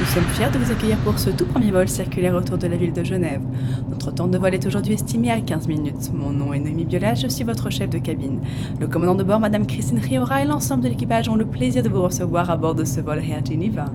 Nous 0.00 0.06
sommes 0.06 0.24
fiers 0.24 0.50
de 0.50 0.58
vous 0.58 0.72
accueillir 0.72 0.98
pour 1.04 1.16
ce 1.20 1.30
tout 1.30 1.46
premier 1.46 1.70
vol 1.70 1.88
circulaire 1.88 2.34
autour 2.34 2.58
de 2.58 2.66
la 2.66 2.76
ville 2.76 2.92
de 2.92 3.04
Genève. 3.04 3.42
Notre 3.88 4.10
temps 4.10 4.26
de 4.26 4.36
vol 4.36 4.52
est 4.52 4.66
aujourd'hui 4.66 4.94
estimé 4.94 5.30
à 5.30 5.40
15 5.40 5.68
minutes. 5.68 6.12
Mon 6.12 6.30
nom 6.30 6.52
est 6.52 6.58
Noémie 6.58 6.86
Biolaz, 6.86 7.20
je 7.20 7.28
suis 7.28 7.44
votre 7.44 7.70
chef 7.70 7.88
de 7.88 7.98
cabine. 7.98 8.40
Le 8.80 8.88
commandant 8.88 9.14
de 9.14 9.22
bord, 9.22 9.38
Madame 9.38 9.68
Christine 9.68 10.00
Riora 10.00 10.42
et 10.42 10.44
l'ensemble 10.44 10.82
de 10.82 10.88
l'équipage 10.88 11.28
ont 11.28 11.36
le 11.36 11.46
plaisir 11.46 11.84
de 11.84 11.88
vous 11.88 12.02
recevoir 12.02 12.50
à 12.50 12.56
bord 12.56 12.74
de 12.74 12.84
ce 12.84 13.00
vol 13.00 13.20
Air 13.20 13.46
Geneva. 13.46 13.92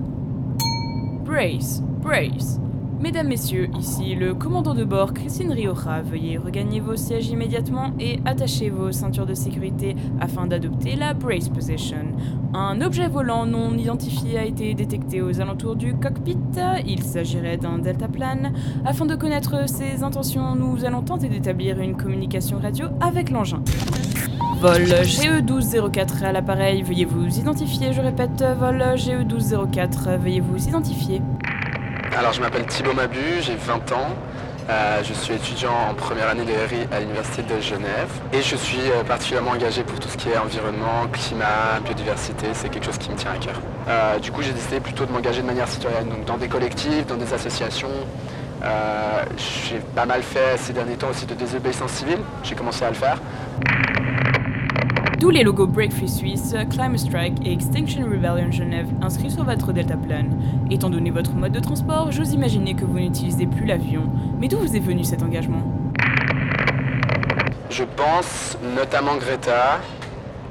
Brace, 1.30 1.80
brace. 2.02 2.58
Mesdames, 2.98 3.28
Messieurs, 3.28 3.70
ici 3.78 4.16
le 4.16 4.34
commandant 4.34 4.74
de 4.74 4.82
bord 4.82 5.14
Christine 5.14 5.52
Rioja. 5.52 6.02
Veuillez 6.02 6.38
regagner 6.38 6.80
vos 6.80 6.96
sièges 6.96 7.28
immédiatement 7.28 7.92
et 8.00 8.18
attacher 8.24 8.68
vos 8.68 8.90
ceintures 8.90 9.26
de 9.26 9.34
sécurité 9.34 9.94
afin 10.20 10.48
d'adopter 10.48 10.96
la 10.96 11.14
brace 11.14 11.48
position. 11.48 12.04
Un 12.52 12.80
objet 12.80 13.06
volant 13.06 13.46
non 13.46 13.78
identifié 13.78 14.38
a 14.38 14.44
été 14.44 14.74
détecté 14.74 15.22
aux 15.22 15.40
alentours 15.40 15.76
du 15.76 15.94
cockpit. 15.94 16.36
Il 16.84 17.04
s'agirait 17.04 17.58
d'un 17.58 17.78
deltaplane. 17.78 18.52
Afin 18.84 19.06
de 19.06 19.14
connaître 19.14 19.68
ses 19.68 20.02
intentions, 20.02 20.56
nous 20.56 20.84
allons 20.84 21.02
tenter 21.02 21.28
d'établir 21.28 21.78
une 21.78 21.96
communication 21.96 22.58
radio 22.58 22.86
avec 23.00 23.30
l'engin. 23.30 23.62
Vol 24.60 24.82
GE1204 24.82 26.22
à 26.22 26.32
l'appareil, 26.32 26.82
veuillez 26.82 27.06
vous 27.06 27.38
identifier. 27.38 27.94
Je 27.94 28.02
répète, 28.02 28.44
vol 28.58 28.76
GE1204, 28.94 30.18
veuillez 30.18 30.40
vous 30.40 30.68
identifier. 30.68 31.22
Alors, 32.14 32.34
je 32.34 32.42
m'appelle 32.42 32.66
Thibaut 32.66 32.92
Mabu, 32.92 33.40
j'ai 33.40 33.54
20 33.54 33.92
ans. 33.92 34.14
Euh, 34.68 35.02
je 35.02 35.14
suis 35.14 35.32
étudiant 35.32 35.72
en 35.90 35.94
première 35.94 36.28
année 36.28 36.44
de 36.44 36.52
RI 36.52 36.86
à 36.92 37.00
l'Université 37.00 37.42
de 37.42 37.58
Genève 37.58 38.10
et 38.34 38.42
je 38.42 38.54
suis 38.54 38.90
euh, 38.90 39.02
particulièrement 39.02 39.52
engagé 39.52 39.82
pour 39.82 39.98
tout 39.98 40.10
ce 40.10 40.18
qui 40.18 40.28
est 40.28 40.36
environnement, 40.36 41.08
climat, 41.10 41.80
biodiversité, 41.82 42.48
c'est 42.52 42.68
quelque 42.68 42.84
chose 42.84 42.98
qui 42.98 43.10
me 43.10 43.16
tient 43.16 43.32
à 43.32 43.38
cœur. 43.38 43.58
Euh, 43.88 44.18
du 44.18 44.30
coup 44.30 44.42
j'ai 44.42 44.52
décidé 44.52 44.78
plutôt 44.78 45.06
de 45.06 45.12
m'engager 45.12 45.40
de 45.40 45.46
manière 45.46 45.66
citoyenne, 45.66 46.10
donc 46.10 46.26
dans 46.26 46.36
des 46.36 46.48
collectifs, 46.48 47.06
dans 47.06 47.16
des 47.16 47.32
associations. 47.32 47.88
j'ai 49.36 49.78
pas 49.96 50.04
mal 50.04 50.22
fait 50.22 50.58
ces 50.58 50.74
derniers 50.74 50.96
temps 50.96 51.08
aussi 51.08 51.24
de 51.24 51.34
désobéissance 51.34 51.92
civile, 51.92 52.18
j'ai 52.44 52.54
commencé 52.54 52.84
à 52.84 52.90
le 52.90 52.94
faire. 52.94 53.16
D'où 55.20 55.28
les 55.28 55.42
logos 55.42 55.66
Break 55.66 55.92
Free 55.92 56.08
Suisse, 56.08 56.54
Climate 56.70 56.98
Strike 56.98 57.46
et 57.46 57.52
Extinction 57.52 58.04
Rebellion 58.04 58.50
Genève 58.50 58.86
inscrits 59.02 59.30
sur 59.30 59.44
votre 59.44 59.70
deltaplane. 59.70 60.30
Étant 60.70 60.88
donné 60.88 61.10
votre 61.10 61.32
mode 61.32 61.52
de 61.52 61.60
transport, 61.60 62.10
j'ose 62.10 62.32
imaginer 62.32 62.72
que 62.72 62.86
vous 62.86 62.98
n'utilisez 62.98 63.44
plus 63.44 63.66
l'avion. 63.66 64.04
Mais 64.38 64.48
d'où 64.48 64.56
vous 64.56 64.74
est 64.74 64.80
venu 64.80 65.04
cet 65.04 65.22
engagement? 65.22 65.62
Je 67.68 67.84
pense 67.84 68.56
notamment 68.74 69.16
Greta, 69.16 69.80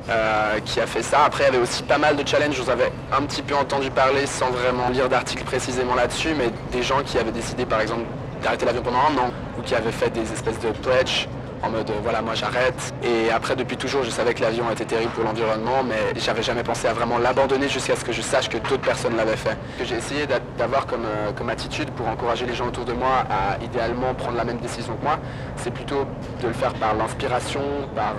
euh, 0.07 0.59
qui 0.63 0.79
a 0.79 0.85
fait 0.85 1.01
ça. 1.01 1.23
Après, 1.25 1.45
il 1.45 1.47
y 1.47 1.49
avait 1.49 1.63
aussi 1.63 1.81
pas 1.81 1.97
mal 1.97 2.15
de 2.15 2.27
challenges. 2.27 2.59
Vous 2.59 2.69
avez 2.69 2.91
un 3.11 3.23
petit 3.23 3.41
peu 3.41 3.55
entendu 3.55 3.89
parler 3.89 4.27
sans 4.27 4.51
vraiment 4.51 4.89
lire 4.89 5.09
d'articles 5.09 5.45
précisément 5.45 5.95
là-dessus, 5.95 6.35
mais 6.37 6.51
des 6.71 6.83
gens 6.83 7.01
qui 7.03 7.17
avaient 7.17 7.31
décidé, 7.31 7.65
par 7.65 7.81
exemple, 7.81 8.03
d'arrêter 8.43 8.67
l'avion 8.67 8.83
pendant 8.83 8.99
un 8.99 9.17
an, 9.17 9.31
ou 9.57 9.63
qui 9.63 9.73
avaient 9.73 9.91
fait 9.91 10.11
des 10.11 10.31
espèces 10.31 10.59
de 10.59 10.69
pledges 10.69 11.27
en 11.63 11.69
mode 11.69 11.89
euh, 11.89 11.99
voilà 12.01 12.21
moi 12.21 12.35
j'arrête 12.35 12.93
et 13.03 13.31
après 13.31 13.55
depuis 13.55 13.77
toujours 13.77 14.03
je 14.03 14.09
savais 14.09 14.33
que 14.33 14.41
l'avion 14.41 14.69
était 14.71 14.85
terrible 14.85 15.11
pour 15.11 15.23
l'environnement 15.23 15.83
mais 15.87 16.19
j'avais 16.19 16.43
jamais 16.43 16.63
pensé 16.63 16.87
à 16.87 16.93
vraiment 16.93 17.17
l'abandonner 17.17 17.67
jusqu'à 17.67 17.95
ce 17.95 18.05
que 18.05 18.11
je 18.11 18.21
sache 18.21 18.49
que 18.49 18.57
d'autres 18.57 18.77
personnes 18.77 19.15
l'avaient 19.15 19.35
fait. 19.35 19.57
Que 19.77 19.85
j'ai 19.85 19.95
essayé 19.95 20.25
d'avoir 20.57 20.85
comme, 20.85 21.05
euh, 21.05 21.31
comme 21.33 21.49
attitude 21.49 21.89
pour 21.91 22.07
encourager 22.07 22.45
les 22.45 22.53
gens 22.53 22.67
autour 22.67 22.85
de 22.85 22.93
moi 22.93 23.25
à 23.29 23.63
idéalement 23.63 24.13
prendre 24.13 24.37
la 24.37 24.43
même 24.43 24.59
décision 24.59 24.95
que 24.95 25.03
moi, 25.03 25.19
c'est 25.55 25.71
plutôt 25.71 26.05
de 26.41 26.47
le 26.47 26.53
faire 26.53 26.73
par 26.73 26.95
l'inspiration, 26.95 27.61
par 27.95 28.15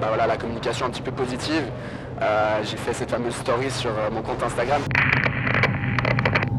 bah, 0.00 0.08
voilà, 0.08 0.26
la 0.26 0.36
communication 0.36 0.86
un 0.86 0.90
petit 0.90 1.02
peu 1.02 1.12
positive. 1.12 1.64
j'ai 2.62 2.76
fait 2.76 2.92
cette 2.92 3.10
fameuse 3.10 3.34
story 3.34 3.70
sur 3.70 3.90
mon 4.12 4.22
compte 4.22 4.42
Instagram. 4.42 4.82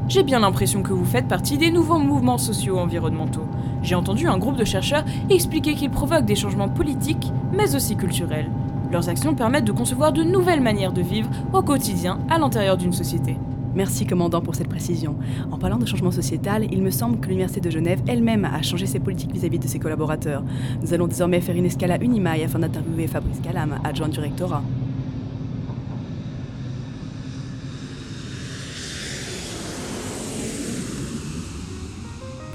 J'ai 0.07 0.23
bien 0.23 0.39
l'impression 0.39 0.83
que 0.83 0.93
vous 0.93 1.05
faites 1.05 1.27
partie 1.27 1.57
des 1.57 1.71
nouveaux 1.71 1.97
mouvements 1.97 2.37
sociaux 2.37 2.77
environnementaux. 2.77 3.47
J'ai 3.85 3.93
entendu 3.93 4.27
un 4.27 4.39
groupe 4.39 4.57
de 4.57 4.65
chercheurs 4.65 5.05
expliquer 5.29 5.75
qu'ils 5.75 5.91
provoquent 5.91 6.25
des 6.25 6.35
changements 6.35 6.67
politiques, 6.67 7.31
mais 7.53 7.75
aussi 7.75 7.95
culturels. 7.95 8.49
Leurs 8.91 9.09
actions 9.09 9.35
permettent 9.35 9.65
de 9.65 9.71
concevoir 9.71 10.11
de 10.11 10.23
nouvelles 10.23 10.59
manières 10.59 10.91
de 10.91 11.03
vivre 11.03 11.29
au 11.53 11.61
quotidien 11.61 12.19
à 12.27 12.39
l'intérieur 12.39 12.77
d'une 12.77 12.93
société. 12.93 13.37
Merci 13.75 14.07
commandant 14.07 14.41
pour 14.41 14.55
cette 14.55 14.69
précision. 14.69 15.15
En 15.51 15.59
parlant 15.59 15.77
de 15.77 15.85
changement 15.85 16.09
sociétal, 16.09 16.65
il 16.71 16.81
me 16.81 16.89
semble 16.89 17.19
que 17.19 17.27
l'Université 17.27 17.61
de 17.61 17.69
Genève 17.69 18.01
elle-même 18.07 18.45
a 18.45 18.63
changé 18.63 18.87
ses 18.87 18.99
politiques 18.99 19.31
vis-à-vis 19.31 19.59
de 19.59 19.67
ses 19.67 19.77
collaborateurs. 19.77 20.43
Nous 20.81 20.91
allons 20.91 21.05
désormais 21.05 21.41
faire 21.41 21.55
une 21.55 21.65
escale 21.65 21.91
à 21.91 21.95
afin 22.43 22.59
d'interviewer 22.59 23.05
Fabrice 23.05 23.39
Calam, 23.41 23.75
adjoint 23.83 24.07
du 24.07 24.19
rectorat. 24.19 24.63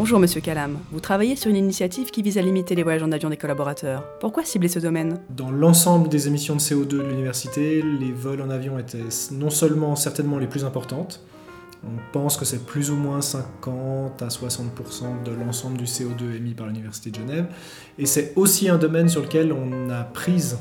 Bonjour 0.01 0.19
Monsieur 0.19 0.41
Calam, 0.41 0.79
vous 0.93 1.01
travaillez 1.01 1.37
sur 1.37 1.51
une 1.51 1.57
initiative 1.57 2.11
qui 2.11 2.23
vise 2.23 2.39
à 2.39 2.41
limiter 2.41 2.75
les 2.75 2.83
voyages 2.83 3.03
en 3.03 3.13
avion 3.13 3.29
des 3.29 3.37
collaborateurs. 3.37 4.03
Pourquoi 4.19 4.47
cibler 4.47 4.69
ce 4.69 4.79
domaine? 4.79 5.21
Dans 5.29 5.51
l'ensemble 5.51 6.09
des 6.09 6.27
émissions 6.27 6.57
de 6.57 6.61
CO2 6.61 6.87
de 6.87 7.03
l'université, 7.03 7.83
les 7.83 8.11
vols 8.11 8.41
en 8.41 8.49
avion 8.49 8.79
étaient 8.79 9.11
non 9.31 9.51
seulement 9.51 9.97
certainement 9.97 10.39
les 10.39 10.47
plus 10.47 10.65
importantes, 10.65 11.23
on 11.85 12.13
pense 12.15 12.39
que 12.39 12.47
c'est 12.47 12.65
plus 12.65 12.91
ou 12.91 12.97
moins 12.97 13.21
50 13.21 14.23
à 14.23 14.29
60% 14.29 15.23
de 15.23 15.33
l'ensemble 15.33 15.77
du 15.77 15.85
CO2 15.85 16.35
émis 16.35 16.55
par 16.55 16.67
l'Université 16.67 17.11
de 17.11 17.17
Genève, 17.17 17.49
et 17.99 18.07
c'est 18.07 18.33
aussi 18.37 18.71
un 18.71 18.79
domaine 18.79 19.11
sur 19.11 19.21
lequel 19.21 19.53
on 19.53 19.91
a 19.91 20.05
prise 20.05 20.57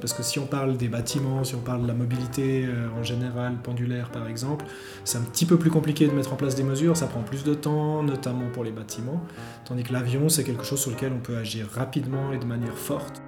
parce 0.00 0.12
que 0.12 0.22
si 0.22 0.38
on 0.38 0.46
parle 0.46 0.76
des 0.76 0.88
bâtiments, 0.88 1.44
si 1.44 1.54
on 1.54 1.60
parle 1.60 1.82
de 1.82 1.88
la 1.88 1.94
mobilité 1.94 2.66
euh, 2.66 2.88
en 2.98 3.02
général, 3.02 3.56
pendulaire 3.62 4.10
par 4.10 4.28
exemple, 4.28 4.66
c'est 5.04 5.18
un 5.18 5.22
petit 5.22 5.46
peu 5.46 5.56
plus 5.56 5.70
compliqué 5.70 6.06
de 6.06 6.12
mettre 6.12 6.32
en 6.32 6.36
place 6.36 6.54
des 6.54 6.62
mesures, 6.62 6.96
ça 6.96 7.06
prend 7.06 7.22
plus 7.22 7.44
de 7.44 7.54
temps, 7.54 8.02
notamment 8.02 8.50
pour 8.52 8.64
les 8.64 8.72
bâtiments, 8.72 9.20
tandis 9.64 9.82
que 9.82 9.92
l'avion, 9.92 10.28
c'est 10.28 10.44
quelque 10.44 10.64
chose 10.64 10.80
sur 10.80 10.90
lequel 10.90 11.12
on 11.12 11.20
peut 11.20 11.36
agir 11.36 11.68
rapidement 11.74 12.32
et 12.32 12.38
de 12.38 12.44
manière 12.44 12.76
forte. 12.76 13.22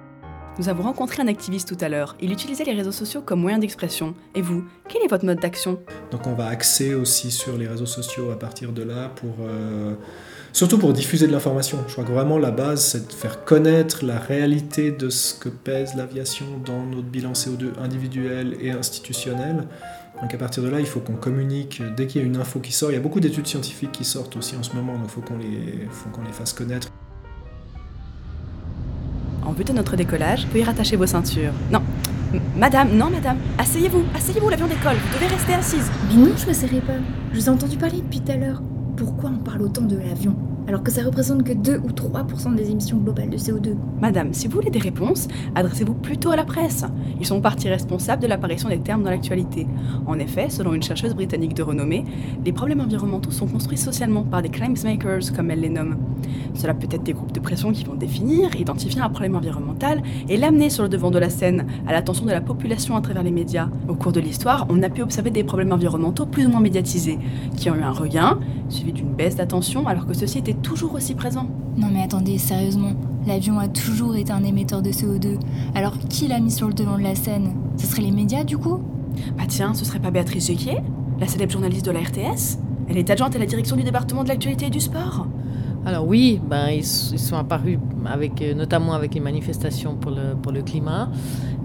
Nous 0.57 0.67
avons 0.67 0.83
rencontré 0.83 1.21
un 1.21 1.27
activiste 1.27 1.69
tout 1.69 1.83
à 1.83 1.87
l'heure. 1.87 2.17
Il 2.19 2.33
utilisait 2.33 2.65
les 2.65 2.73
réseaux 2.73 2.91
sociaux 2.91 3.21
comme 3.21 3.39
moyen 3.39 3.59
d'expression. 3.59 4.13
Et 4.35 4.41
vous, 4.41 4.65
quel 4.89 5.01
est 5.01 5.07
votre 5.07 5.25
mode 5.25 5.39
d'action? 5.39 5.79
Donc 6.11 6.27
on 6.27 6.33
va 6.33 6.47
axer 6.47 6.95
aussi 6.95 7.31
sur 7.31 7.57
les 7.57 7.65
réseaux 7.65 7.85
sociaux 7.85 8.31
à 8.31 8.37
partir 8.37 8.73
de 8.73 8.83
là 8.83 9.09
pour... 9.15 9.35
Euh, 9.41 9.95
surtout 10.53 10.77
pour 10.77 10.93
diffuser 10.93 11.27
de 11.27 11.31
l'information. 11.31 11.79
Je 11.87 11.93
crois 11.93 12.03
que 12.03 12.11
vraiment 12.11 12.37
la 12.37 12.51
base, 12.51 12.83
c'est 12.83 13.07
de 13.07 13.13
faire 13.13 13.43
connaître 13.43 14.05
la 14.05 14.19
réalité 14.19 14.91
de 14.91 15.09
ce 15.09 15.33
que 15.33 15.49
pèse 15.49 15.95
l'aviation 15.95 16.45
dans 16.65 16.85
notre 16.85 17.07
bilan 17.07 17.33
CO2 17.33 17.79
individuel 17.81 18.57
et 18.61 18.71
institutionnel. 18.71 19.67
Donc 20.21 20.33
à 20.33 20.37
partir 20.37 20.63
de 20.63 20.69
là, 20.69 20.79
il 20.79 20.85
faut 20.85 20.99
qu'on 20.99 21.15
communique 21.15 21.81
dès 21.95 22.07
qu'il 22.07 22.21
y 22.21 22.23
a 22.23 22.27
une 22.27 22.37
info 22.37 22.59
qui 22.59 22.71
sort. 22.71 22.91
Il 22.91 22.95
y 22.95 22.97
a 22.97 23.01
beaucoup 23.01 23.19
d'études 23.19 23.47
scientifiques 23.47 23.91
qui 23.91 24.03
sortent 24.03 24.35
aussi 24.35 24.55
en 24.55 24.63
ce 24.63 24.75
moment, 24.75 24.93
donc 24.93 25.05
il 25.05 25.11
faut 25.11 25.21
qu'on 25.21 25.37
les, 25.37 25.87
faut 25.89 26.09
qu'on 26.09 26.23
les 26.23 26.33
fasse 26.33 26.53
connaître. 26.53 26.89
En 29.45 29.53
vue 29.53 29.63
de 29.63 29.71
notre 29.71 29.95
décollage, 29.95 30.45
veuillez 30.51 30.65
rattacher 30.65 30.95
vos 30.97 31.07
ceintures. 31.07 31.53
Non, 31.71 31.81
madame, 32.57 32.95
non 32.95 33.09
madame, 33.09 33.37
asseyez-vous, 33.57 34.03
asseyez-vous, 34.15 34.49
l'avion 34.49 34.67
décolle, 34.67 34.97
vous 34.97 35.15
devez 35.15 35.33
rester 35.33 35.53
assise. 35.53 35.89
Mais 36.09 36.15
non, 36.15 36.35
je 36.35 36.47
ne 36.47 36.53
serai 36.53 36.81
pas. 36.81 36.93
Je 37.33 37.39
vous 37.39 37.45
ai 37.45 37.49
entendu 37.49 37.77
parler 37.77 38.01
depuis 38.01 38.19
tout 38.19 38.31
à 38.31 38.35
l'heure 38.35 38.61
pourquoi 38.99 39.29
on 39.29 39.37
parle 39.37 39.61
autant 39.61 39.85
de 39.85 39.95
l'avion? 39.95 40.35
Alors 40.69 40.83
que 40.83 40.91
ça 40.91 41.01
représente 41.01 41.43
que 41.43 41.51
2 41.51 41.81
ou 41.83 41.87
3% 41.87 42.53
des 42.53 42.69
émissions 42.69 42.97
globales 42.97 43.31
de 43.31 43.37
CO2 43.37 43.75
Madame, 43.99 44.35
si 44.35 44.47
vous 44.47 44.53
voulez 44.53 44.69
des 44.69 44.77
réponses, 44.77 45.27
adressez-vous 45.55 45.95
plutôt 45.95 46.29
à 46.29 46.35
la 46.35 46.43
presse. 46.43 46.85
Ils 47.19 47.25
sont 47.25 47.41
partie 47.41 47.67
responsable 47.69 48.21
de 48.21 48.27
l'apparition 48.27 48.69
des 48.69 48.77
termes 48.77 49.01
dans 49.01 49.09
l'actualité. 49.09 49.65
En 50.05 50.19
effet, 50.19 50.51
selon 50.51 50.75
une 50.75 50.83
chercheuse 50.83 51.15
britannique 51.15 51.55
de 51.55 51.63
renommée, 51.63 52.05
les 52.45 52.53
problèmes 52.53 52.81
environnementaux 52.81 53.31
sont 53.31 53.47
construits 53.47 53.79
socialement 53.79 54.21
par 54.21 54.43
des 54.43 54.49
claims 54.49 54.75
makers, 54.83 55.33
comme 55.35 55.49
elle 55.49 55.61
les 55.61 55.69
nomme. 55.69 55.97
Cela 56.53 56.75
peut 56.75 56.87
être 56.91 57.03
des 57.03 57.13
groupes 57.13 57.31
de 57.31 57.39
pression 57.39 57.71
qui 57.71 57.83
vont 57.83 57.95
définir, 57.95 58.55
identifier 58.55 59.01
un 59.01 59.09
problème 59.09 59.35
environnemental 59.35 60.03
et 60.27 60.37
l'amener 60.37 60.69
sur 60.69 60.83
le 60.83 60.89
devant 60.89 61.09
de 61.09 61.17
la 61.17 61.31
scène, 61.31 61.65
à 61.87 61.93
l'attention 61.93 62.25
de 62.25 62.31
la 62.31 62.41
population 62.41 62.95
à 62.95 63.01
travers 63.01 63.23
les 63.23 63.31
médias. 63.31 63.69
Au 63.87 63.95
cours 63.95 64.11
de 64.11 64.19
l'histoire, 64.19 64.67
on 64.69 64.83
a 64.83 64.89
pu 64.89 65.01
observer 65.01 65.31
des 65.31 65.43
problèmes 65.43 65.71
environnementaux 65.71 66.27
plus 66.27 66.45
ou 66.45 66.49
moins 66.49 66.61
médiatisés, 66.61 67.17
qui 67.57 67.71
ont 67.71 67.75
eu 67.75 67.81
un 67.81 67.91
regain, 67.91 68.39
suivi 68.69 68.93
d'une 68.93 69.13
baisse 69.13 69.35
d'attention, 69.35 69.87
alors 69.87 70.05
que 70.05 70.13
ceci 70.13 70.37
toujours 70.61 70.93
aussi 70.93 71.15
présent. 71.15 71.47
Non 71.77 71.87
mais 71.91 72.03
attendez, 72.03 72.37
sérieusement, 72.37 72.91
l'avion 73.25 73.59
a 73.59 73.67
toujours 73.67 74.15
été 74.15 74.31
un 74.31 74.43
émetteur 74.43 74.81
de 74.81 74.91
CO2. 74.91 75.37
Alors 75.75 75.97
qui 75.97 76.27
l'a 76.27 76.39
mis 76.39 76.51
sur 76.51 76.67
le 76.67 76.73
devant 76.73 76.97
de 76.97 77.03
la 77.03 77.15
scène? 77.15 77.53
Ce 77.77 77.87
serait 77.87 78.01
les 78.01 78.11
médias 78.11 78.43
du 78.43 78.57
coup? 78.57 78.79
Bah 79.37 79.43
tiens, 79.47 79.73
ce 79.73 79.85
serait 79.85 79.99
pas 79.99 80.11
Béatrice 80.11 80.47
Jequier, 80.47 80.77
la 81.19 81.27
célèbre 81.27 81.51
journaliste 81.51 81.85
de 81.85 81.91
la 81.91 81.99
RTS 81.99 82.57
Elle 82.87 82.97
est 82.97 83.09
adjointe 83.09 83.35
à 83.35 83.39
la 83.39 83.45
direction 83.45 83.75
du 83.75 83.83
département 83.83 84.23
de 84.23 84.29
l'actualité 84.29 84.67
et 84.67 84.69
du 84.69 84.79
sport? 84.79 85.27
Alors 85.89 86.05
oui, 86.05 86.39
ben, 86.47 86.67
ils, 86.69 86.85
sont 86.85 87.35
apparus 87.35 87.79
avec, 88.05 88.43
euh, 88.43 88.53
notamment 88.53 88.93
avec 88.93 89.15
les 89.15 89.19
manifestations 89.19 89.95
pour 89.95 90.11
le, 90.11 90.35
pour 90.39 90.51
le 90.51 90.61
climat 90.61 91.09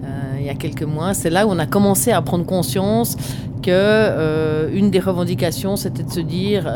euh, 0.03 0.37
il 0.39 0.45
y 0.47 0.49
a 0.49 0.55
quelques 0.55 0.81
mois. 0.81 1.13
C'est 1.13 1.29
là 1.29 1.45
où 1.45 1.51
on 1.51 1.59
a 1.59 1.67
commencé 1.67 2.11
à 2.11 2.23
prendre 2.23 2.43
conscience 2.43 3.17
que 3.61 3.69
euh, 3.69 4.71
une 4.73 4.89
des 4.89 4.99
revendications, 4.99 5.75
c'était 5.75 6.01
de 6.01 6.09
se 6.09 6.21
dire 6.21 6.67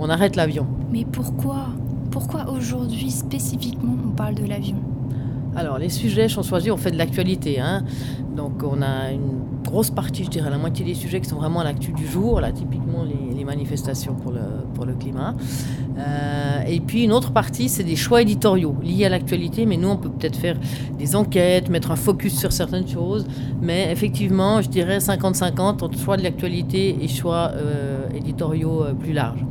on 0.00 0.08
arrête 0.10 0.34
l'avion. 0.34 0.66
Mais 0.90 1.04
pourquoi 1.04 1.68
Pourquoi 2.10 2.50
aujourd'hui 2.50 3.12
spécifiquement 3.12 3.96
on 4.04 4.10
parle 4.10 4.34
de 4.34 4.44
l'avion? 4.44 4.78
Alors, 5.54 5.78
les 5.78 5.88
sujets 5.88 6.28
sont 6.28 6.42
choisis, 6.42 6.72
on 6.72 6.76
fait 6.76 6.90
de 6.90 6.98
l'actualité. 6.98 7.60
Hein. 7.60 7.84
Donc, 8.34 8.64
on 8.64 8.82
a 8.82 9.12
une 9.12 9.51
grosse 9.62 9.90
partie, 9.90 10.24
je 10.24 10.30
dirais 10.30 10.50
la 10.50 10.58
moitié 10.58 10.84
des 10.84 10.94
sujets 10.94 11.20
qui 11.20 11.28
sont 11.28 11.36
vraiment 11.36 11.60
à 11.60 11.64
l'actu 11.64 11.92
du 11.92 12.06
jour, 12.06 12.40
là, 12.40 12.52
typiquement 12.52 13.04
les, 13.04 13.42
manifestations 13.42 14.14
pour 14.14 14.30
le, 14.86 14.94
climat. 14.94 15.34
Euh, 15.98 16.62
et 16.66 16.78
puis, 16.78 17.02
une 17.02 17.12
autre 17.12 17.32
partie, 17.32 17.68
c'est 17.68 17.82
des 17.82 17.96
choix 17.96 18.22
éditoriaux 18.22 18.76
liés 18.80 19.06
à 19.06 19.08
l'actualité, 19.08 19.66
mais 19.66 19.76
nous, 19.76 19.88
on 19.88 19.96
peut 19.96 20.10
peut-être 20.10 20.36
faire 20.36 20.56
des 20.96 21.16
enquêtes, 21.16 21.68
mettre 21.68 21.90
un 21.90 21.96
focus 21.96 22.38
sur 22.38 22.52
certaines 22.52 22.86
choses. 22.86 23.26
Mais 23.60 23.90
effectivement, 23.90 24.62
je 24.62 24.68
dirais 24.68 24.98
50-50 24.98 25.60
entre 25.60 25.98
choix 25.98 26.16
de 26.16 26.22
l'actualité 26.22 26.96
et 27.00 27.08
choix 27.08 27.50
euh, 27.54 28.06
éditoriaux 28.14 28.84
euh, 28.84 28.92
plus 28.92 29.12
larges. 29.12 29.44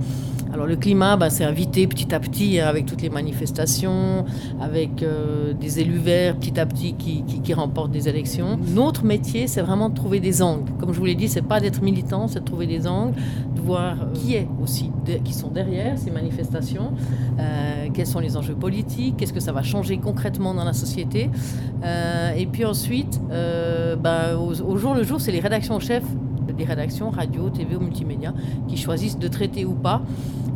Alors 0.54 0.68
le 0.68 0.76
climat, 0.76 1.16
bah, 1.16 1.30
c'est 1.30 1.46
invité 1.46 1.88
petit 1.88 2.14
à 2.14 2.20
petit 2.20 2.60
hein, 2.60 2.68
avec 2.68 2.86
toutes 2.86 3.02
les 3.02 3.10
manifestations, 3.10 4.26
avec 4.60 5.02
euh, 5.02 5.54
des 5.54 5.80
élus 5.80 5.98
verts 5.98 6.36
petit 6.36 6.60
à 6.60 6.66
petit 6.66 6.94
qui, 6.94 7.54
remportent 7.54 7.92
des 7.92 8.08
élections. 8.08 8.58
Notre 8.58 9.04
métier, 9.04 9.48
c'est 9.48 9.62
vraiment 9.62 9.90
de 9.90 9.96
trouver 9.96 10.20
des 10.20 10.42
angles. 10.42 10.72
Comme 10.80 10.94
je 10.94 11.00
vous 11.00 11.06
l'ai 11.06 11.16
dit, 11.16 11.28
c'est 11.28 11.42
pas 11.42 11.60
d'être 11.60 11.82
militant, 11.82 12.28
c'est 12.28 12.40
de 12.40 12.46
trouver 12.46 12.66
des 12.66 12.88
angles, 12.88 13.16
de 13.56 13.62
voir 13.62 13.94
euh, 14.02 14.14
qui 14.14 14.36
est 14.36 14.48
aussi, 14.62 14.90
qui 15.24 15.34
sont 15.34 15.50
derrière 15.50 15.98
ces 15.98 16.12
manifestations, 16.12 16.94
euh, 17.40 17.88
quels 17.94 18.08
sont 18.08 18.20
les 18.20 18.38
enjeux 18.38 18.56
politiques, 18.56 19.18
qu'est-ce 19.18 19.34
que 19.34 19.42
ça 19.42 19.52
va 19.52 19.64
changer 19.64 19.98
concrètement 19.98 20.54
dans 20.54 20.64
la 20.64 20.74
société. 20.74 21.30
et 22.38 22.46
puis 22.46 22.66
ensuite, 22.66 23.20
bah, 24.02 24.38
au, 24.38 24.78
jour 24.78 24.94
le 24.94 25.04
jour, 25.04 25.20
c'est 25.20 25.32
les 25.32 25.40
rédactions 25.40 25.76
en 25.76 25.80
chef 25.80 26.04
des 26.58 26.66
rédactions 26.66 27.10
radio, 27.10 27.50
TV 27.50 27.76
ou 27.76 27.80
multimédia 27.80 28.34
qui 28.68 28.78
choisissent 28.78 29.18
de 29.18 29.28
traiter 29.28 29.66
ou 29.66 29.74
pas 29.74 30.02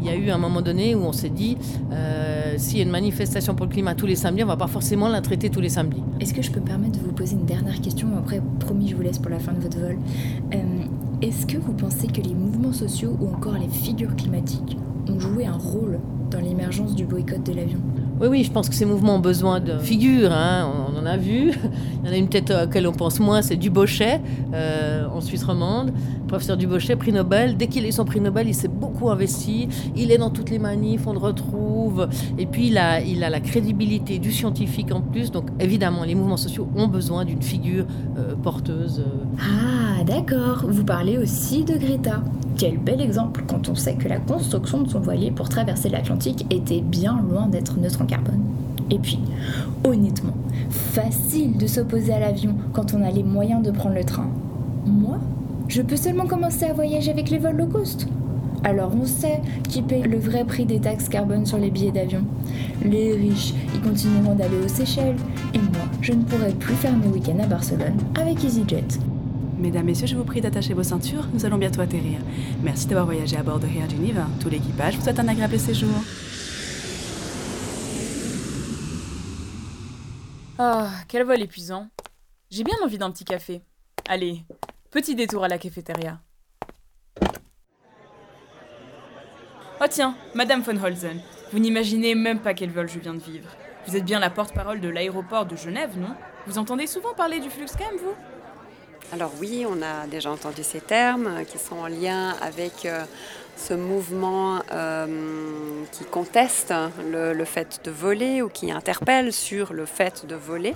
il 0.05 0.11
y 0.11 0.13
a 0.13 0.17
eu 0.17 0.29
un 0.29 0.37
moment 0.37 0.61
donné 0.61 0.93
où 0.93 1.03
on 1.03 1.11
s'est 1.11 1.29
dit, 1.29 1.57
euh, 1.91 2.53
s'il 2.57 2.77
y 2.77 2.81
a 2.81 2.83
une 2.83 2.91
manifestation 2.91 3.55
pour 3.55 3.65
le 3.65 3.71
climat 3.71 3.95
tous 3.95 4.05
les 4.05 4.15
samedis, 4.15 4.43
on 4.43 4.47
va 4.47 4.55
pas 4.55 4.67
forcément 4.67 5.07
la 5.07 5.21
traiter 5.21 5.49
tous 5.49 5.61
les 5.61 5.69
samedis. 5.69 6.03
Est-ce 6.19 6.33
que 6.33 6.43
je 6.43 6.51
peux 6.51 6.59
me 6.59 6.65
permettre 6.65 6.99
de 6.99 7.03
vous 7.03 7.11
poser 7.11 7.33
une 7.33 7.45
dernière 7.45 7.81
question? 7.81 8.09
Après, 8.17 8.39
promis, 8.59 8.87
je 8.87 8.95
vous 8.95 9.01
laisse 9.01 9.17
pour 9.17 9.31
la 9.31 9.39
fin 9.39 9.53
de 9.53 9.59
votre 9.59 9.79
vol. 9.79 9.97
Euh, 10.53 10.57
est-ce 11.23 11.47
que 11.47 11.57
vous 11.57 11.73
pensez 11.73 12.05
que 12.05 12.21
les 12.21 12.35
mouvements 12.35 12.73
sociaux 12.73 13.17
ou 13.19 13.29
encore 13.29 13.55
les 13.55 13.67
figures 13.67 14.15
climatiques 14.15 14.77
ont 15.09 15.19
joué 15.19 15.47
un 15.47 15.57
rôle 15.57 15.99
dans 16.29 16.39
l'émergence 16.39 16.93
du 16.93 17.05
boycott 17.05 17.43
de 17.43 17.53
l'avion? 17.53 17.79
Oui, 18.21 18.27
oui, 18.27 18.43
je 18.43 18.51
pense 18.51 18.69
que 18.69 18.75
ces 18.75 18.85
mouvements 18.85 19.15
ont 19.15 19.19
besoin 19.19 19.59
de 19.59 19.77
figures, 19.77 20.31
hein, 20.31 20.71
on, 20.89 20.97
en 20.97 21.05
a 21.05 21.17
vu. 21.17 21.51
Il 22.03 22.07
y 22.07 22.09
en 22.09 22.13
a 22.13 22.15
une 22.17 22.29
tête 22.29 22.49
à 22.51 22.61
laquelle 22.61 22.87
on 22.87 22.93
pense 22.93 23.19
moins, 23.19 23.41
c'est 23.41 23.57
Dubochet, 23.57 24.21
euh, 24.53 25.05
en 25.09 25.19
Suisse 25.19 25.43
romande. 25.43 25.91
Professeur 26.27 26.57
Dubochet, 26.57 26.95
prix 26.95 27.11
Nobel. 27.11 27.57
Dès 27.57 27.67
qu'il 27.67 27.85
a 27.85 27.87
eu 27.87 27.91
son 27.91 28.05
prix 28.05 28.21
Nobel, 28.21 28.47
il 28.47 28.55
s'est 28.55 28.67
beaucoup 28.67 29.09
investi. 29.09 29.67
Il 29.95 30.11
est 30.11 30.17
dans 30.17 30.29
toutes 30.29 30.49
les 30.49 30.59
manifs, 30.59 31.07
on 31.07 31.13
le 31.13 31.19
retrouve. 31.19 32.07
Et 32.37 32.45
puis, 32.45 32.67
il 32.67 32.77
a, 32.77 32.99
la 33.29 33.39
crédibilité 33.39 34.19
du 34.19 34.31
scientifique 34.31 34.91
en 34.91 35.01
plus. 35.01 35.31
Donc, 35.31 35.45
évidemment, 35.59 36.03
les 36.03 36.15
mouvements 36.15 36.37
sociaux 36.37 36.67
ont 36.75 36.87
besoin 36.87 37.25
d'une 37.25 37.41
figure 37.41 37.85
euh, 38.17 38.35
porteuse. 38.35 38.99
euh. 38.99 39.25
Ah, 39.39 40.03
d'accord. 40.03 40.65
Vous 40.67 40.83
parlez 40.83 41.17
aussi 41.17 41.63
de 41.63 41.75
Greta. 41.77 42.21
Quel 42.57 42.77
bel 42.77 43.01
exemple 43.01 43.43
quand 43.47 43.69
on 43.69 43.75
sait 43.75 43.95
que 43.95 44.07
la 44.07 44.19
construction 44.19 44.81
de 44.81 44.89
son 44.89 44.99
voilier 44.99 45.31
pour 45.31 45.49
traverser 45.49 45.89
l'Atlantique 45.89 46.45
était 46.49 46.81
bien 46.81 47.21
loin 47.29 47.47
d'être 47.47 47.77
neutre 47.77 48.01
en 48.01 48.05
carbone. 48.05 48.41
Et 48.89 48.99
puis, 48.99 49.19
honnêtement, 49.83 50.35
facile 50.69 51.57
de 51.57 51.67
s'opposer 51.67 52.13
à 52.13 52.19
l'avion 52.19 52.55
quand 52.73 52.93
on 52.93 53.01
a 53.01 53.11
les 53.11 53.23
moyens 53.23 53.63
de 53.63 53.71
prendre 53.71 53.95
le 53.95 54.03
train. 54.03 54.29
Moi, 54.85 55.17
je 55.67 55.81
peux 55.81 55.97
seulement 55.97 56.27
commencer 56.27 56.65
à 56.65 56.73
voyager 56.73 57.11
avec 57.11 57.29
les 57.29 57.37
vols 57.37 57.57
low 57.57 57.67
cost. 57.67 58.07
Alors 58.63 58.95
on 58.95 59.05
sait 59.05 59.41
qui 59.69 59.81
paye 59.81 60.03
le 60.03 60.17
vrai 60.17 60.43
prix 60.43 60.65
des 60.65 60.79
taxes 60.79 61.09
carbone 61.09 61.45
sur 61.45 61.57
les 61.57 61.69
billets 61.69 61.91
d'avion. 61.91 62.25
Les 62.83 63.13
riches, 63.13 63.53
ils 63.73 63.81
continueront 63.81 64.35
d'aller 64.35 64.57
aux 64.57 64.67
Seychelles. 64.67 65.17
Et 65.53 65.59
moi, 65.59 65.85
je 66.01 66.13
ne 66.13 66.23
pourrai 66.23 66.51
plus 66.51 66.75
faire 66.75 66.95
mes 66.95 67.07
week-ends 67.07 67.39
à 67.43 67.45
Barcelone 67.47 67.97
avec 68.19 68.43
EasyJet. 68.43 68.99
Mesdames, 69.59 69.85
Messieurs, 69.85 70.07
je 70.07 70.15
vous 70.15 70.23
prie 70.23 70.41
d'attacher 70.41 70.73
vos 70.73 70.83
ceintures, 70.83 71.27
nous 71.33 71.45
allons 71.45 71.57
bientôt 71.57 71.81
atterrir. 71.81 72.19
Merci 72.63 72.87
d'avoir 72.87 73.05
voyagé 73.05 73.37
à 73.37 73.43
bord 73.43 73.59
de 73.59 73.67
Air 73.67 73.89
Geneva. 73.89 74.27
Tout 74.39 74.49
l'équipage 74.49 74.95
vous 74.95 75.03
souhaite 75.03 75.19
un 75.19 75.27
agréable 75.27 75.57
séjour. 75.57 75.89
Ah, 80.57 80.89
quel 81.07 81.23
vol 81.23 81.41
épuisant. 81.41 81.87
J'ai 82.49 82.63
bien 82.63 82.75
envie 82.83 82.97
d'un 82.97 83.11
petit 83.11 83.25
café. 83.25 83.61
Allez, 84.07 84.43
petit 84.95 85.13
détour 85.13 85.43
à 85.43 85.49
la 85.49 85.57
cafétéria. 85.57 86.19
Oh 89.81 89.85
tiens, 89.89 90.15
Madame 90.33 90.61
von 90.61 90.81
Holzen, 90.81 91.19
vous 91.51 91.59
n'imaginez 91.59 92.15
même 92.15 92.39
pas 92.39 92.53
quel 92.53 92.69
vol 92.69 92.87
je 92.87 92.99
viens 92.99 93.13
de 93.13 93.19
vivre. 93.19 93.49
Vous 93.85 93.97
êtes 93.97 94.05
bien 94.05 94.19
la 94.19 94.29
porte-parole 94.29 94.79
de 94.79 94.87
l'aéroport 94.87 95.45
de 95.47 95.57
Genève, 95.57 95.99
non? 95.99 96.15
Vous 96.47 96.57
entendez 96.59 96.87
souvent 96.87 97.13
parler 97.13 97.41
du 97.41 97.49
Fluxcam, 97.49 97.93
vous? 98.01 98.13
Alors 99.11 99.33
oui, 99.41 99.65
on 99.69 99.81
a 99.81 100.07
déjà 100.07 100.31
entendu 100.31 100.63
ces 100.63 100.79
termes 100.79 101.43
qui 101.43 101.57
sont 101.57 101.75
en 101.75 101.87
lien 101.87 102.29
avec 102.41 102.85
euh, 102.85 103.03
ce 103.57 103.73
mouvement 103.73 104.61
euh, 104.71 105.83
qui 105.91 106.05
conteste 106.05 106.73
le 107.11 107.43
fait 107.43 107.81
de 107.83 107.91
voler 107.91 108.41
ou 108.41 108.47
qui 108.47 108.71
interpelle 108.71 109.33
sur 109.33 109.73
le 109.73 109.85
fait 109.85 110.25
de 110.25 110.35
voler. 110.35 110.73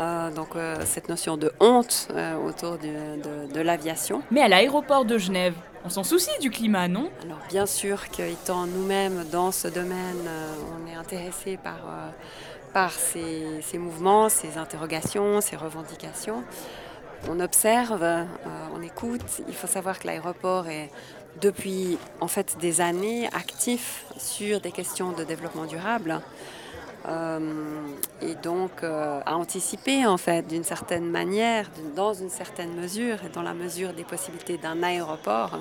Euh, 0.00 0.30
donc 0.32 0.56
euh, 0.56 0.76
cette 0.84 1.08
notion 1.08 1.36
de 1.36 1.52
honte 1.60 2.08
euh, 2.10 2.34
autour 2.36 2.78
du- 2.78 2.88
de, 2.88 3.52
de 3.52 3.60
l'aviation. 3.60 4.22
Mais 4.32 4.40
à 4.40 4.48
l'aéroport 4.48 5.04
de 5.04 5.18
Genève, 5.18 5.54
on 5.84 5.88
s'en 5.88 6.02
soucie 6.02 6.36
du 6.40 6.50
climat, 6.50 6.88
non? 6.88 7.10
Alors 7.22 7.38
bien 7.48 7.66
sûr 7.66 8.08
qu'étant 8.08 8.66
nous-mêmes 8.66 9.24
dans 9.30 9.52
ce 9.52 9.68
domaine, 9.68 10.28
on 10.74 10.90
est 10.90 10.96
intéressé 10.96 11.58
par, 11.58 11.78
par 12.72 12.90
ces, 12.90 13.60
ces 13.62 13.78
mouvements, 13.78 14.28
ces 14.28 14.58
interrogations, 14.58 15.40
ces 15.40 15.54
revendications. 15.56 16.42
On 17.28 17.38
observe, 17.38 18.04
on 18.74 18.82
écoute. 18.82 19.42
Il 19.46 19.54
faut 19.54 19.66
savoir 19.68 19.98
que 19.98 20.06
l'aéroport 20.08 20.66
est 20.68 20.90
depuis 21.40 21.98
en 22.20 22.28
fait 22.28 22.56
des 22.58 22.80
années 22.80 23.28
actif 23.28 24.06
sur 24.16 24.60
des 24.60 24.72
questions 24.72 25.12
de 25.12 25.22
développement 25.22 25.66
durable. 25.66 26.20
Euh, 27.06 27.38
et 28.22 28.34
donc 28.36 28.82
euh, 28.82 29.20
à 29.26 29.36
anticiper 29.36 30.06
en 30.06 30.16
fait 30.16 30.46
d'une 30.46 30.64
certaine 30.64 31.10
manière, 31.10 31.70
dans 31.94 32.14
une 32.14 32.30
certaine 32.30 32.74
mesure 32.74 33.18
et 33.24 33.28
dans 33.28 33.42
la 33.42 33.52
mesure 33.52 33.92
des 33.92 34.04
possibilités 34.04 34.56
d'un 34.56 34.82
aéroport, 34.82 35.58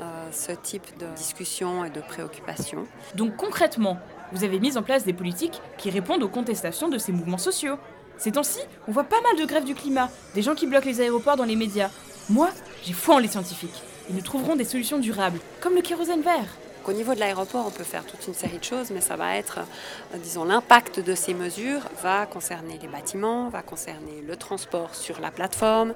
euh, 0.00 0.04
ce 0.30 0.52
type 0.52 0.86
de 0.98 1.06
discussion 1.16 1.84
et 1.84 1.90
de 1.90 2.00
préoccupation. 2.00 2.86
Donc 3.14 3.36
concrètement, 3.36 3.98
vous 4.32 4.44
avez 4.44 4.60
mis 4.60 4.76
en 4.76 4.82
place 4.82 5.04
des 5.04 5.14
politiques 5.14 5.62
qui 5.78 5.90
répondent 5.90 6.22
aux 6.22 6.28
contestations 6.28 6.88
de 6.88 6.98
ces 6.98 7.12
mouvements 7.12 7.38
sociaux. 7.38 7.76
Ces 8.18 8.32
temps-ci, 8.32 8.60
on 8.88 8.92
voit 8.92 9.04
pas 9.04 9.20
mal 9.22 9.40
de 9.40 9.46
grèves 9.46 9.64
du 9.64 9.74
climat, 9.74 10.10
des 10.34 10.42
gens 10.42 10.54
qui 10.54 10.66
bloquent 10.66 10.86
les 10.86 11.00
aéroports 11.00 11.36
dans 11.36 11.44
les 11.44 11.56
médias. 11.56 11.90
Moi, 12.28 12.50
j'ai 12.82 12.92
foi 12.92 13.14
en 13.14 13.18
les 13.18 13.28
scientifiques. 13.28 13.82
Ils 14.10 14.16
nous 14.16 14.22
trouveront 14.22 14.56
des 14.56 14.64
solutions 14.64 14.98
durables, 14.98 15.38
comme 15.60 15.74
le 15.74 15.82
kérosène 15.82 16.22
vert. 16.22 16.48
Au 16.88 16.92
niveau 16.94 17.14
de 17.14 17.20
l'aéroport, 17.20 17.66
on 17.66 17.70
peut 17.70 17.84
faire 17.84 18.06
toute 18.06 18.26
une 18.28 18.32
série 18.32 18.56
de 18.56 18.64
choses, 18.64 18.90
mais 18.90 19.02
ça 19.02 19.14
va 19.16 19.36
être, 19.36 19.58
euh, 19.58 20.16
disons, 20.16 20.46
l'impact 20.46 21.00
de 21.00 21.14
ces 21.14 21.34
mesures 21.34 21.82
va 22.02 22.24
concerner 22.24 22.78
les 22.80 22.88
bâtiments, 22.88 23.50
va 23.50 23.60
concerner 23.60 24.22
le 24.26 24.36
transport 24.36 24.94
sur 24.94 25.20
la 25.20 25.30
plateforme, 25.30 25.92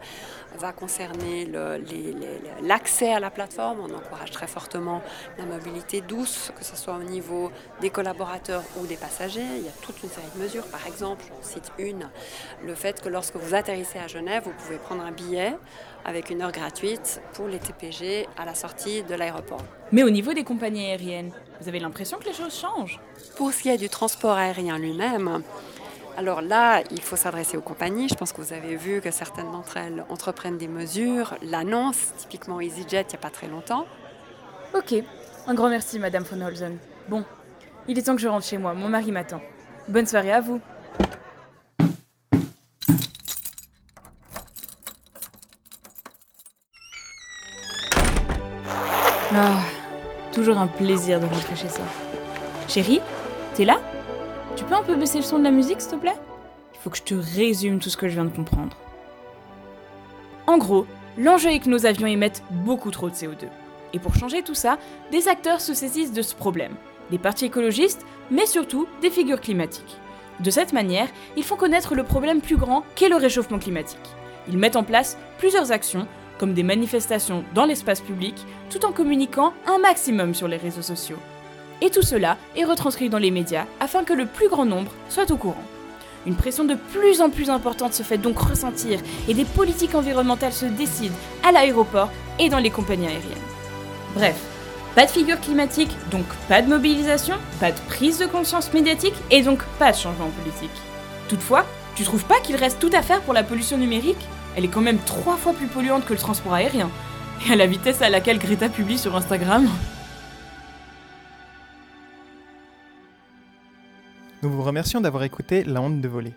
va 0.58 0.72
concerner 0.72 1.50
l'accès 2.62 3.10
à 3.10 3.20
la 3.20 3.30
plateforme. 3.30 3.78
On 3.80 3.94
encourage 3.94 4.32
très 4.32 4.46
fortement 4.46 5.00
la 5.38 5.46
mobilité 5.46 6.02
douce, 6.02 6.52
que 6.58 6.62
ce 6.62 6.76
soit 6.76 6.96
au 6.96 7.04
niveau 7.04 7.50
des 7.80 7.88
collaborateurs 7.88 8.62
ou 8.78 8.86
des 8.86 8.96
passagers. 8.96 9.40
Il 9.56 9.64
y 9.64 9.68
a 9.68 9.72
toute 9.80 10.02
une 10.02 10.10
série 10.10 10.26
de 10.36 10.42
mesures. 10.42 10.66
Par 10.66 10.86
exemple, 10.86 11.24
j'en 11.26 11.42
cite 11.42 11.72
une, 11.78 12.10
le 12.66 12.74
fait 12.74 13.00
que 13.00 13.08
lorsque 13.08 13.36
vous 13.36 13.54
atterrissez 13.54 13.98
à 13.98 14.08
Genève, 14.08 14.42
vous 14.44 14.52
pouvez 14.62 14.76
prendre 14.76 15.02
un 15.02 15.12
billet 15.12 15.56
avec 16.04 16.30
une 16.30 16.42
heure 16.42 16.52
gratuite 16.52 17.22
pour 17.32 17.48
les 17.48 17.58
TPG 17.58 18.26
à 18.36 18.44
la 18.44 18.54
sortie 18.54 19.02
de 19.02 19.14
l'aéroport. 19.14 19.62
Mais 19.92 20.02
au 20.02 20.10
niveau 20.10 20.32
des 20.32 20.42
compagnies 20.42 20.81
aériennes, 20.90 21.32
vous 21.60 21.68
avez 21.68 21.80
l'impression 21.80 22.18
que 22.18 22.24
les 22.24 22.32
choses 22.32 22.54
changent? 22.54 23.00
Pour 23.36 23.52
ce 23.52 23.62
qui 23.62 23.68
est 23.68 23.78
du 23.78 23.88
transport 23.88 24.36
aérien 24.36 24.78
lui-même, 24.78 25.42
alors 26.16 26.42
là, 26.42 26.82
il 26.90 27.00
faut 27.00 27.16
s'adresser 27.16 27.56
aux 27.56 27.62
compagnies. 27.62 28.08
Je 28.08 28.14
pense 28.14 28.32
que 28.32 28.40
vous 28.40 28.52
avez 28.52 28.76
vu 28.76 29.00
que 29.00 29.10
certaines 29.10 29.50
d'entre 29.50 29.78
elles 29.78 30.04
entreprennent 30.10 30.58
des 30.58 30.68
mesures. 30.68 31.34
L'annonce, 31.42 32.12
typiquement 32.18 32.60
EasyJet, 32.60 33.02
il 33.02 33.08
n'y 33.08 33.14
a 33.14 33.18
pas 33.18 33.30
très 33.30 33.48
longtemps. 33.48 33.86
Ok, 34.74 34.94
un 35.46 35.54
grand 35.54 35.68
merci, 35.68 35.98
Madame 35.98 36.24
von 36.24 36.40
Holzen. 36.40 36.78
Bon, 37.08 37.24
il 37.88 37.98
est 37.98 38.02
temps 38.02 38.14
que 38.14 38.22
je 38.22 38.28
rentre 38.28 38.46
chez 38.46 38.58
moi, 38.58 38.74
mon 38.74 38.88
mari 38.88 39.10
m'attend. 39.12 39.40
Bonne 39.88 40.06
soirée 40.06 40.32
à 40.32 40.40
vous. 40.40 40.60
Un 50.58 50.66
plaisir 50.66 51.20
de 51.20 51.26
rentrer 51.26 51.56
chez 51.56 51.68
soi. 51.68 51.84
Chérie, 52.68 53.00
t'es 53.54 53.64
là? 53.64 53.80
Tu 54.56 54.64
peux 54.64 54.74
un 54.74 54.82
peu 54.82 54.94
baisser 54.94 55.18
le 55.18 55.24
son 55.24 55.38
de 55.38 55.44
la 55.44 55.50
musique, 55.50 55.80
s'il 55.80 55.92
te 55.92 55.96
plaît? 55.96 56.16
Il 56.74 56.78
faut 56.80 56.90
que 56.90 56.96
je 56.96 57.02
te 57.02 57.14
résume 57.14 57.78
tout 57.78 57.90
ce 57.90 57.96
que 57.96 58.08
je 58.08 58.14
viens 58.14 58.24
de 58.24 58.34
comprendre. 58.34 58.76
En 60.46 60.58
gros, 60.58 60.86
l'enjeu 61.16 61.50
est 61.50 61.60
que 61.60 61.68
nos 61.68 61.86
avions 61.86 62.06
émettent 62.06 62.42
beaucoup 62.50 62.90
trop 62.90 63.08
de 63.08 63.14
CO2. 63.14 63.46
Et 63.92 63.98
pour 63.98 64.14
changer 64.14 64.42
tout 64.42 64.54
ça, 64.54 64.78
des 65.10 65.28
acteurs 65.28 65.60
se 65.60 65.74
saisissent 65.74 66.12
de 66.12 66.22
ce 66.22 66.34
problème. 66.34 66.74
Des 67.10 67.18
partis 67.18 67.44
écologistes, 67.44 68.04
mais 68.30 68.46
surtout 68.46 68.86
des 69.00 69.10
figures 69.10 69.40
climatiques. 69.40 69.98
De 70.40 70.50
cette 70.50 70.72
manière, 70.72 71.08
ils 71.36 71.44
font 71.44 71.56
connaître 71.56 71.94
le 71.94 72.02
problème 72.02 72.40
plus 72.40 72.56
grand 72.56 72.84
qu'est 72.94 73.08
le 73.08 73.16
réchauffement 73.16 73.58
climatique. 73.58 73.98
Ils 74.48 74.58
mettent 74.58 74.76
en 74.76 74.82
place 74.82 75.18
plusieurs 75.38 75.72
actions, 75.72 76.06
comme 76.42 76.54
des 76.54 76.64
manifestations 76.64 77.44
dans 77.54 77.66
l'espace 77.66 78.00
public, 78.00 78.34
tout 78.68 78.84
en 78.84 78.90
communiquant 78.90 79.52
un 79.64 79.78
maximum 79.78 80.34
sur 80.34 80.48
les 80.48 80.56
réseaux 80.56 80.82
sociaux. 80.82 81.18
Et 81.80 81.88
tout 81.88 82.02
cela 82.02 82.36
est 82.56 82.64
retranscrit 82.64 83.08
dans 83.08 83.18
les 83.18 83.30
médias 83.30 83.66
afin 83.78 84.02
que 84.02 84.12
le 84.12 84.26
plus 84.26 84.48
grand 84.48 84.64
nombre 84.64 84.90
soit 85.08 85.30
au 85.30 85.36
courant. 85.36 85.62
Une 86.26 86.34
pression 86.34 86.64
de 86.64 86.74
plus 86.74 87.20
en 87.20 87.30
plus 87.30 87.48
importante 87.48 87.94
se 87.94 88.02
fait 88.02 88.18
donc 88.18 88.40
ressentir 88.40 88.98
et 89.28 89.34
des 89.34 89.44
politiques 89.44 89.94
environnementales 89.94 90.52
se 90.52 90.66
décident 90.66 91.14
à 91.44 91.52
l'aéroport 91.52 92.10
et 92.40 92.48
dans 92.48 92.58
les 92.58 92.70
compagnies 92.70 93.06
aériennes. 93.06 93.38
Bref, 94.16 94.34
pas 94.96 95.06
de 95.06 95.12
figure 95.12 95.40
climatique, 95.40 95.96
donc 96.10 96.26
pas 96.48 96.60
de 96.60 96.68
mobilisation, 96.68 97.36
pas 97.60 97.70
de 97.70 97.78
prise 97.86 98.18
de 98.18 98.26
conscience 98.26 98.72
médiatique 98.72 99.14
et 99.30 99.42
donc 99.42 99.62
pas 99.78 99.92
de 99.92 99.96
changement 99.96 100.30
politique. 100.42 100.82
Toutefois, 101.28 101.64
tu 101.94 102.02
trouves 102.02 102.24
pas 102.24 102.40
qu'il 102.40 102.56
reste 102.56 102.80
tout 102.80 102.90
à 102.92 103.02
faire 103.02 103.20
pour 103.20 103.32
la 103.32 103.44
pollution 103.44 103.78
numérique? 103.78 104.26
Elle 104.56 104.64
est 104.64 104.68
quand 104.68 104.80
même 104.80 104.98
trois 104.98 105.36
fois 105.36 105.52
plus 105.52 105.66
polluante 105.66 106.04
que 106.04 106.12
le 106.12 106.18
transport 106.18 106.54
aérien. 106.54 106.90
Et 107.46 107.52
à 107.52 107.56
la 107.56 107.66
vitesse 107.66 108.02
à 108.02 108.10
laquelle 108.10 108.38
Greta 108.38 108.68
publie 108.68 108.98
sur 108.98 109.16
Instagram. 109.16 109.68
Nous 114.42 114.50
vous 114.50 114.62
remercions 114.62 115.00
d'avoir 115.00 115.22
écouté 115.22 115.64
La 115.64 115.80
honte 115.80 116.00
de 116.00 116.08
voler. 116.08 116.34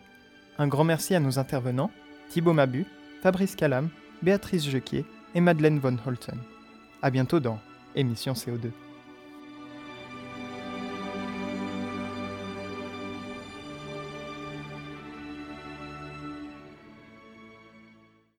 Un 0.57 0.67
grand 0.67 0.83
merci 0.83 1.15
à 1.15 1.19
nos 1.19 1.39
intervenants, 1.39 1.91
Thibaut 2.29 2.53
Mabu, 2.53 2.85
Fabrice 3.21 3.55
Calam, 3.55 3.89
Béatrice 4.21 4.69
Jequier 4.69 5.05
et 5.33 5.41
Madeleine 5.41 5.79
Von 5.79 5.97
Holten. 6.05 6.39
À 7.01 7.09
bientôt 7.09 7.39
dans 7.39 7.59
Émission 7.95 8.33
CO2. 8.33 8.71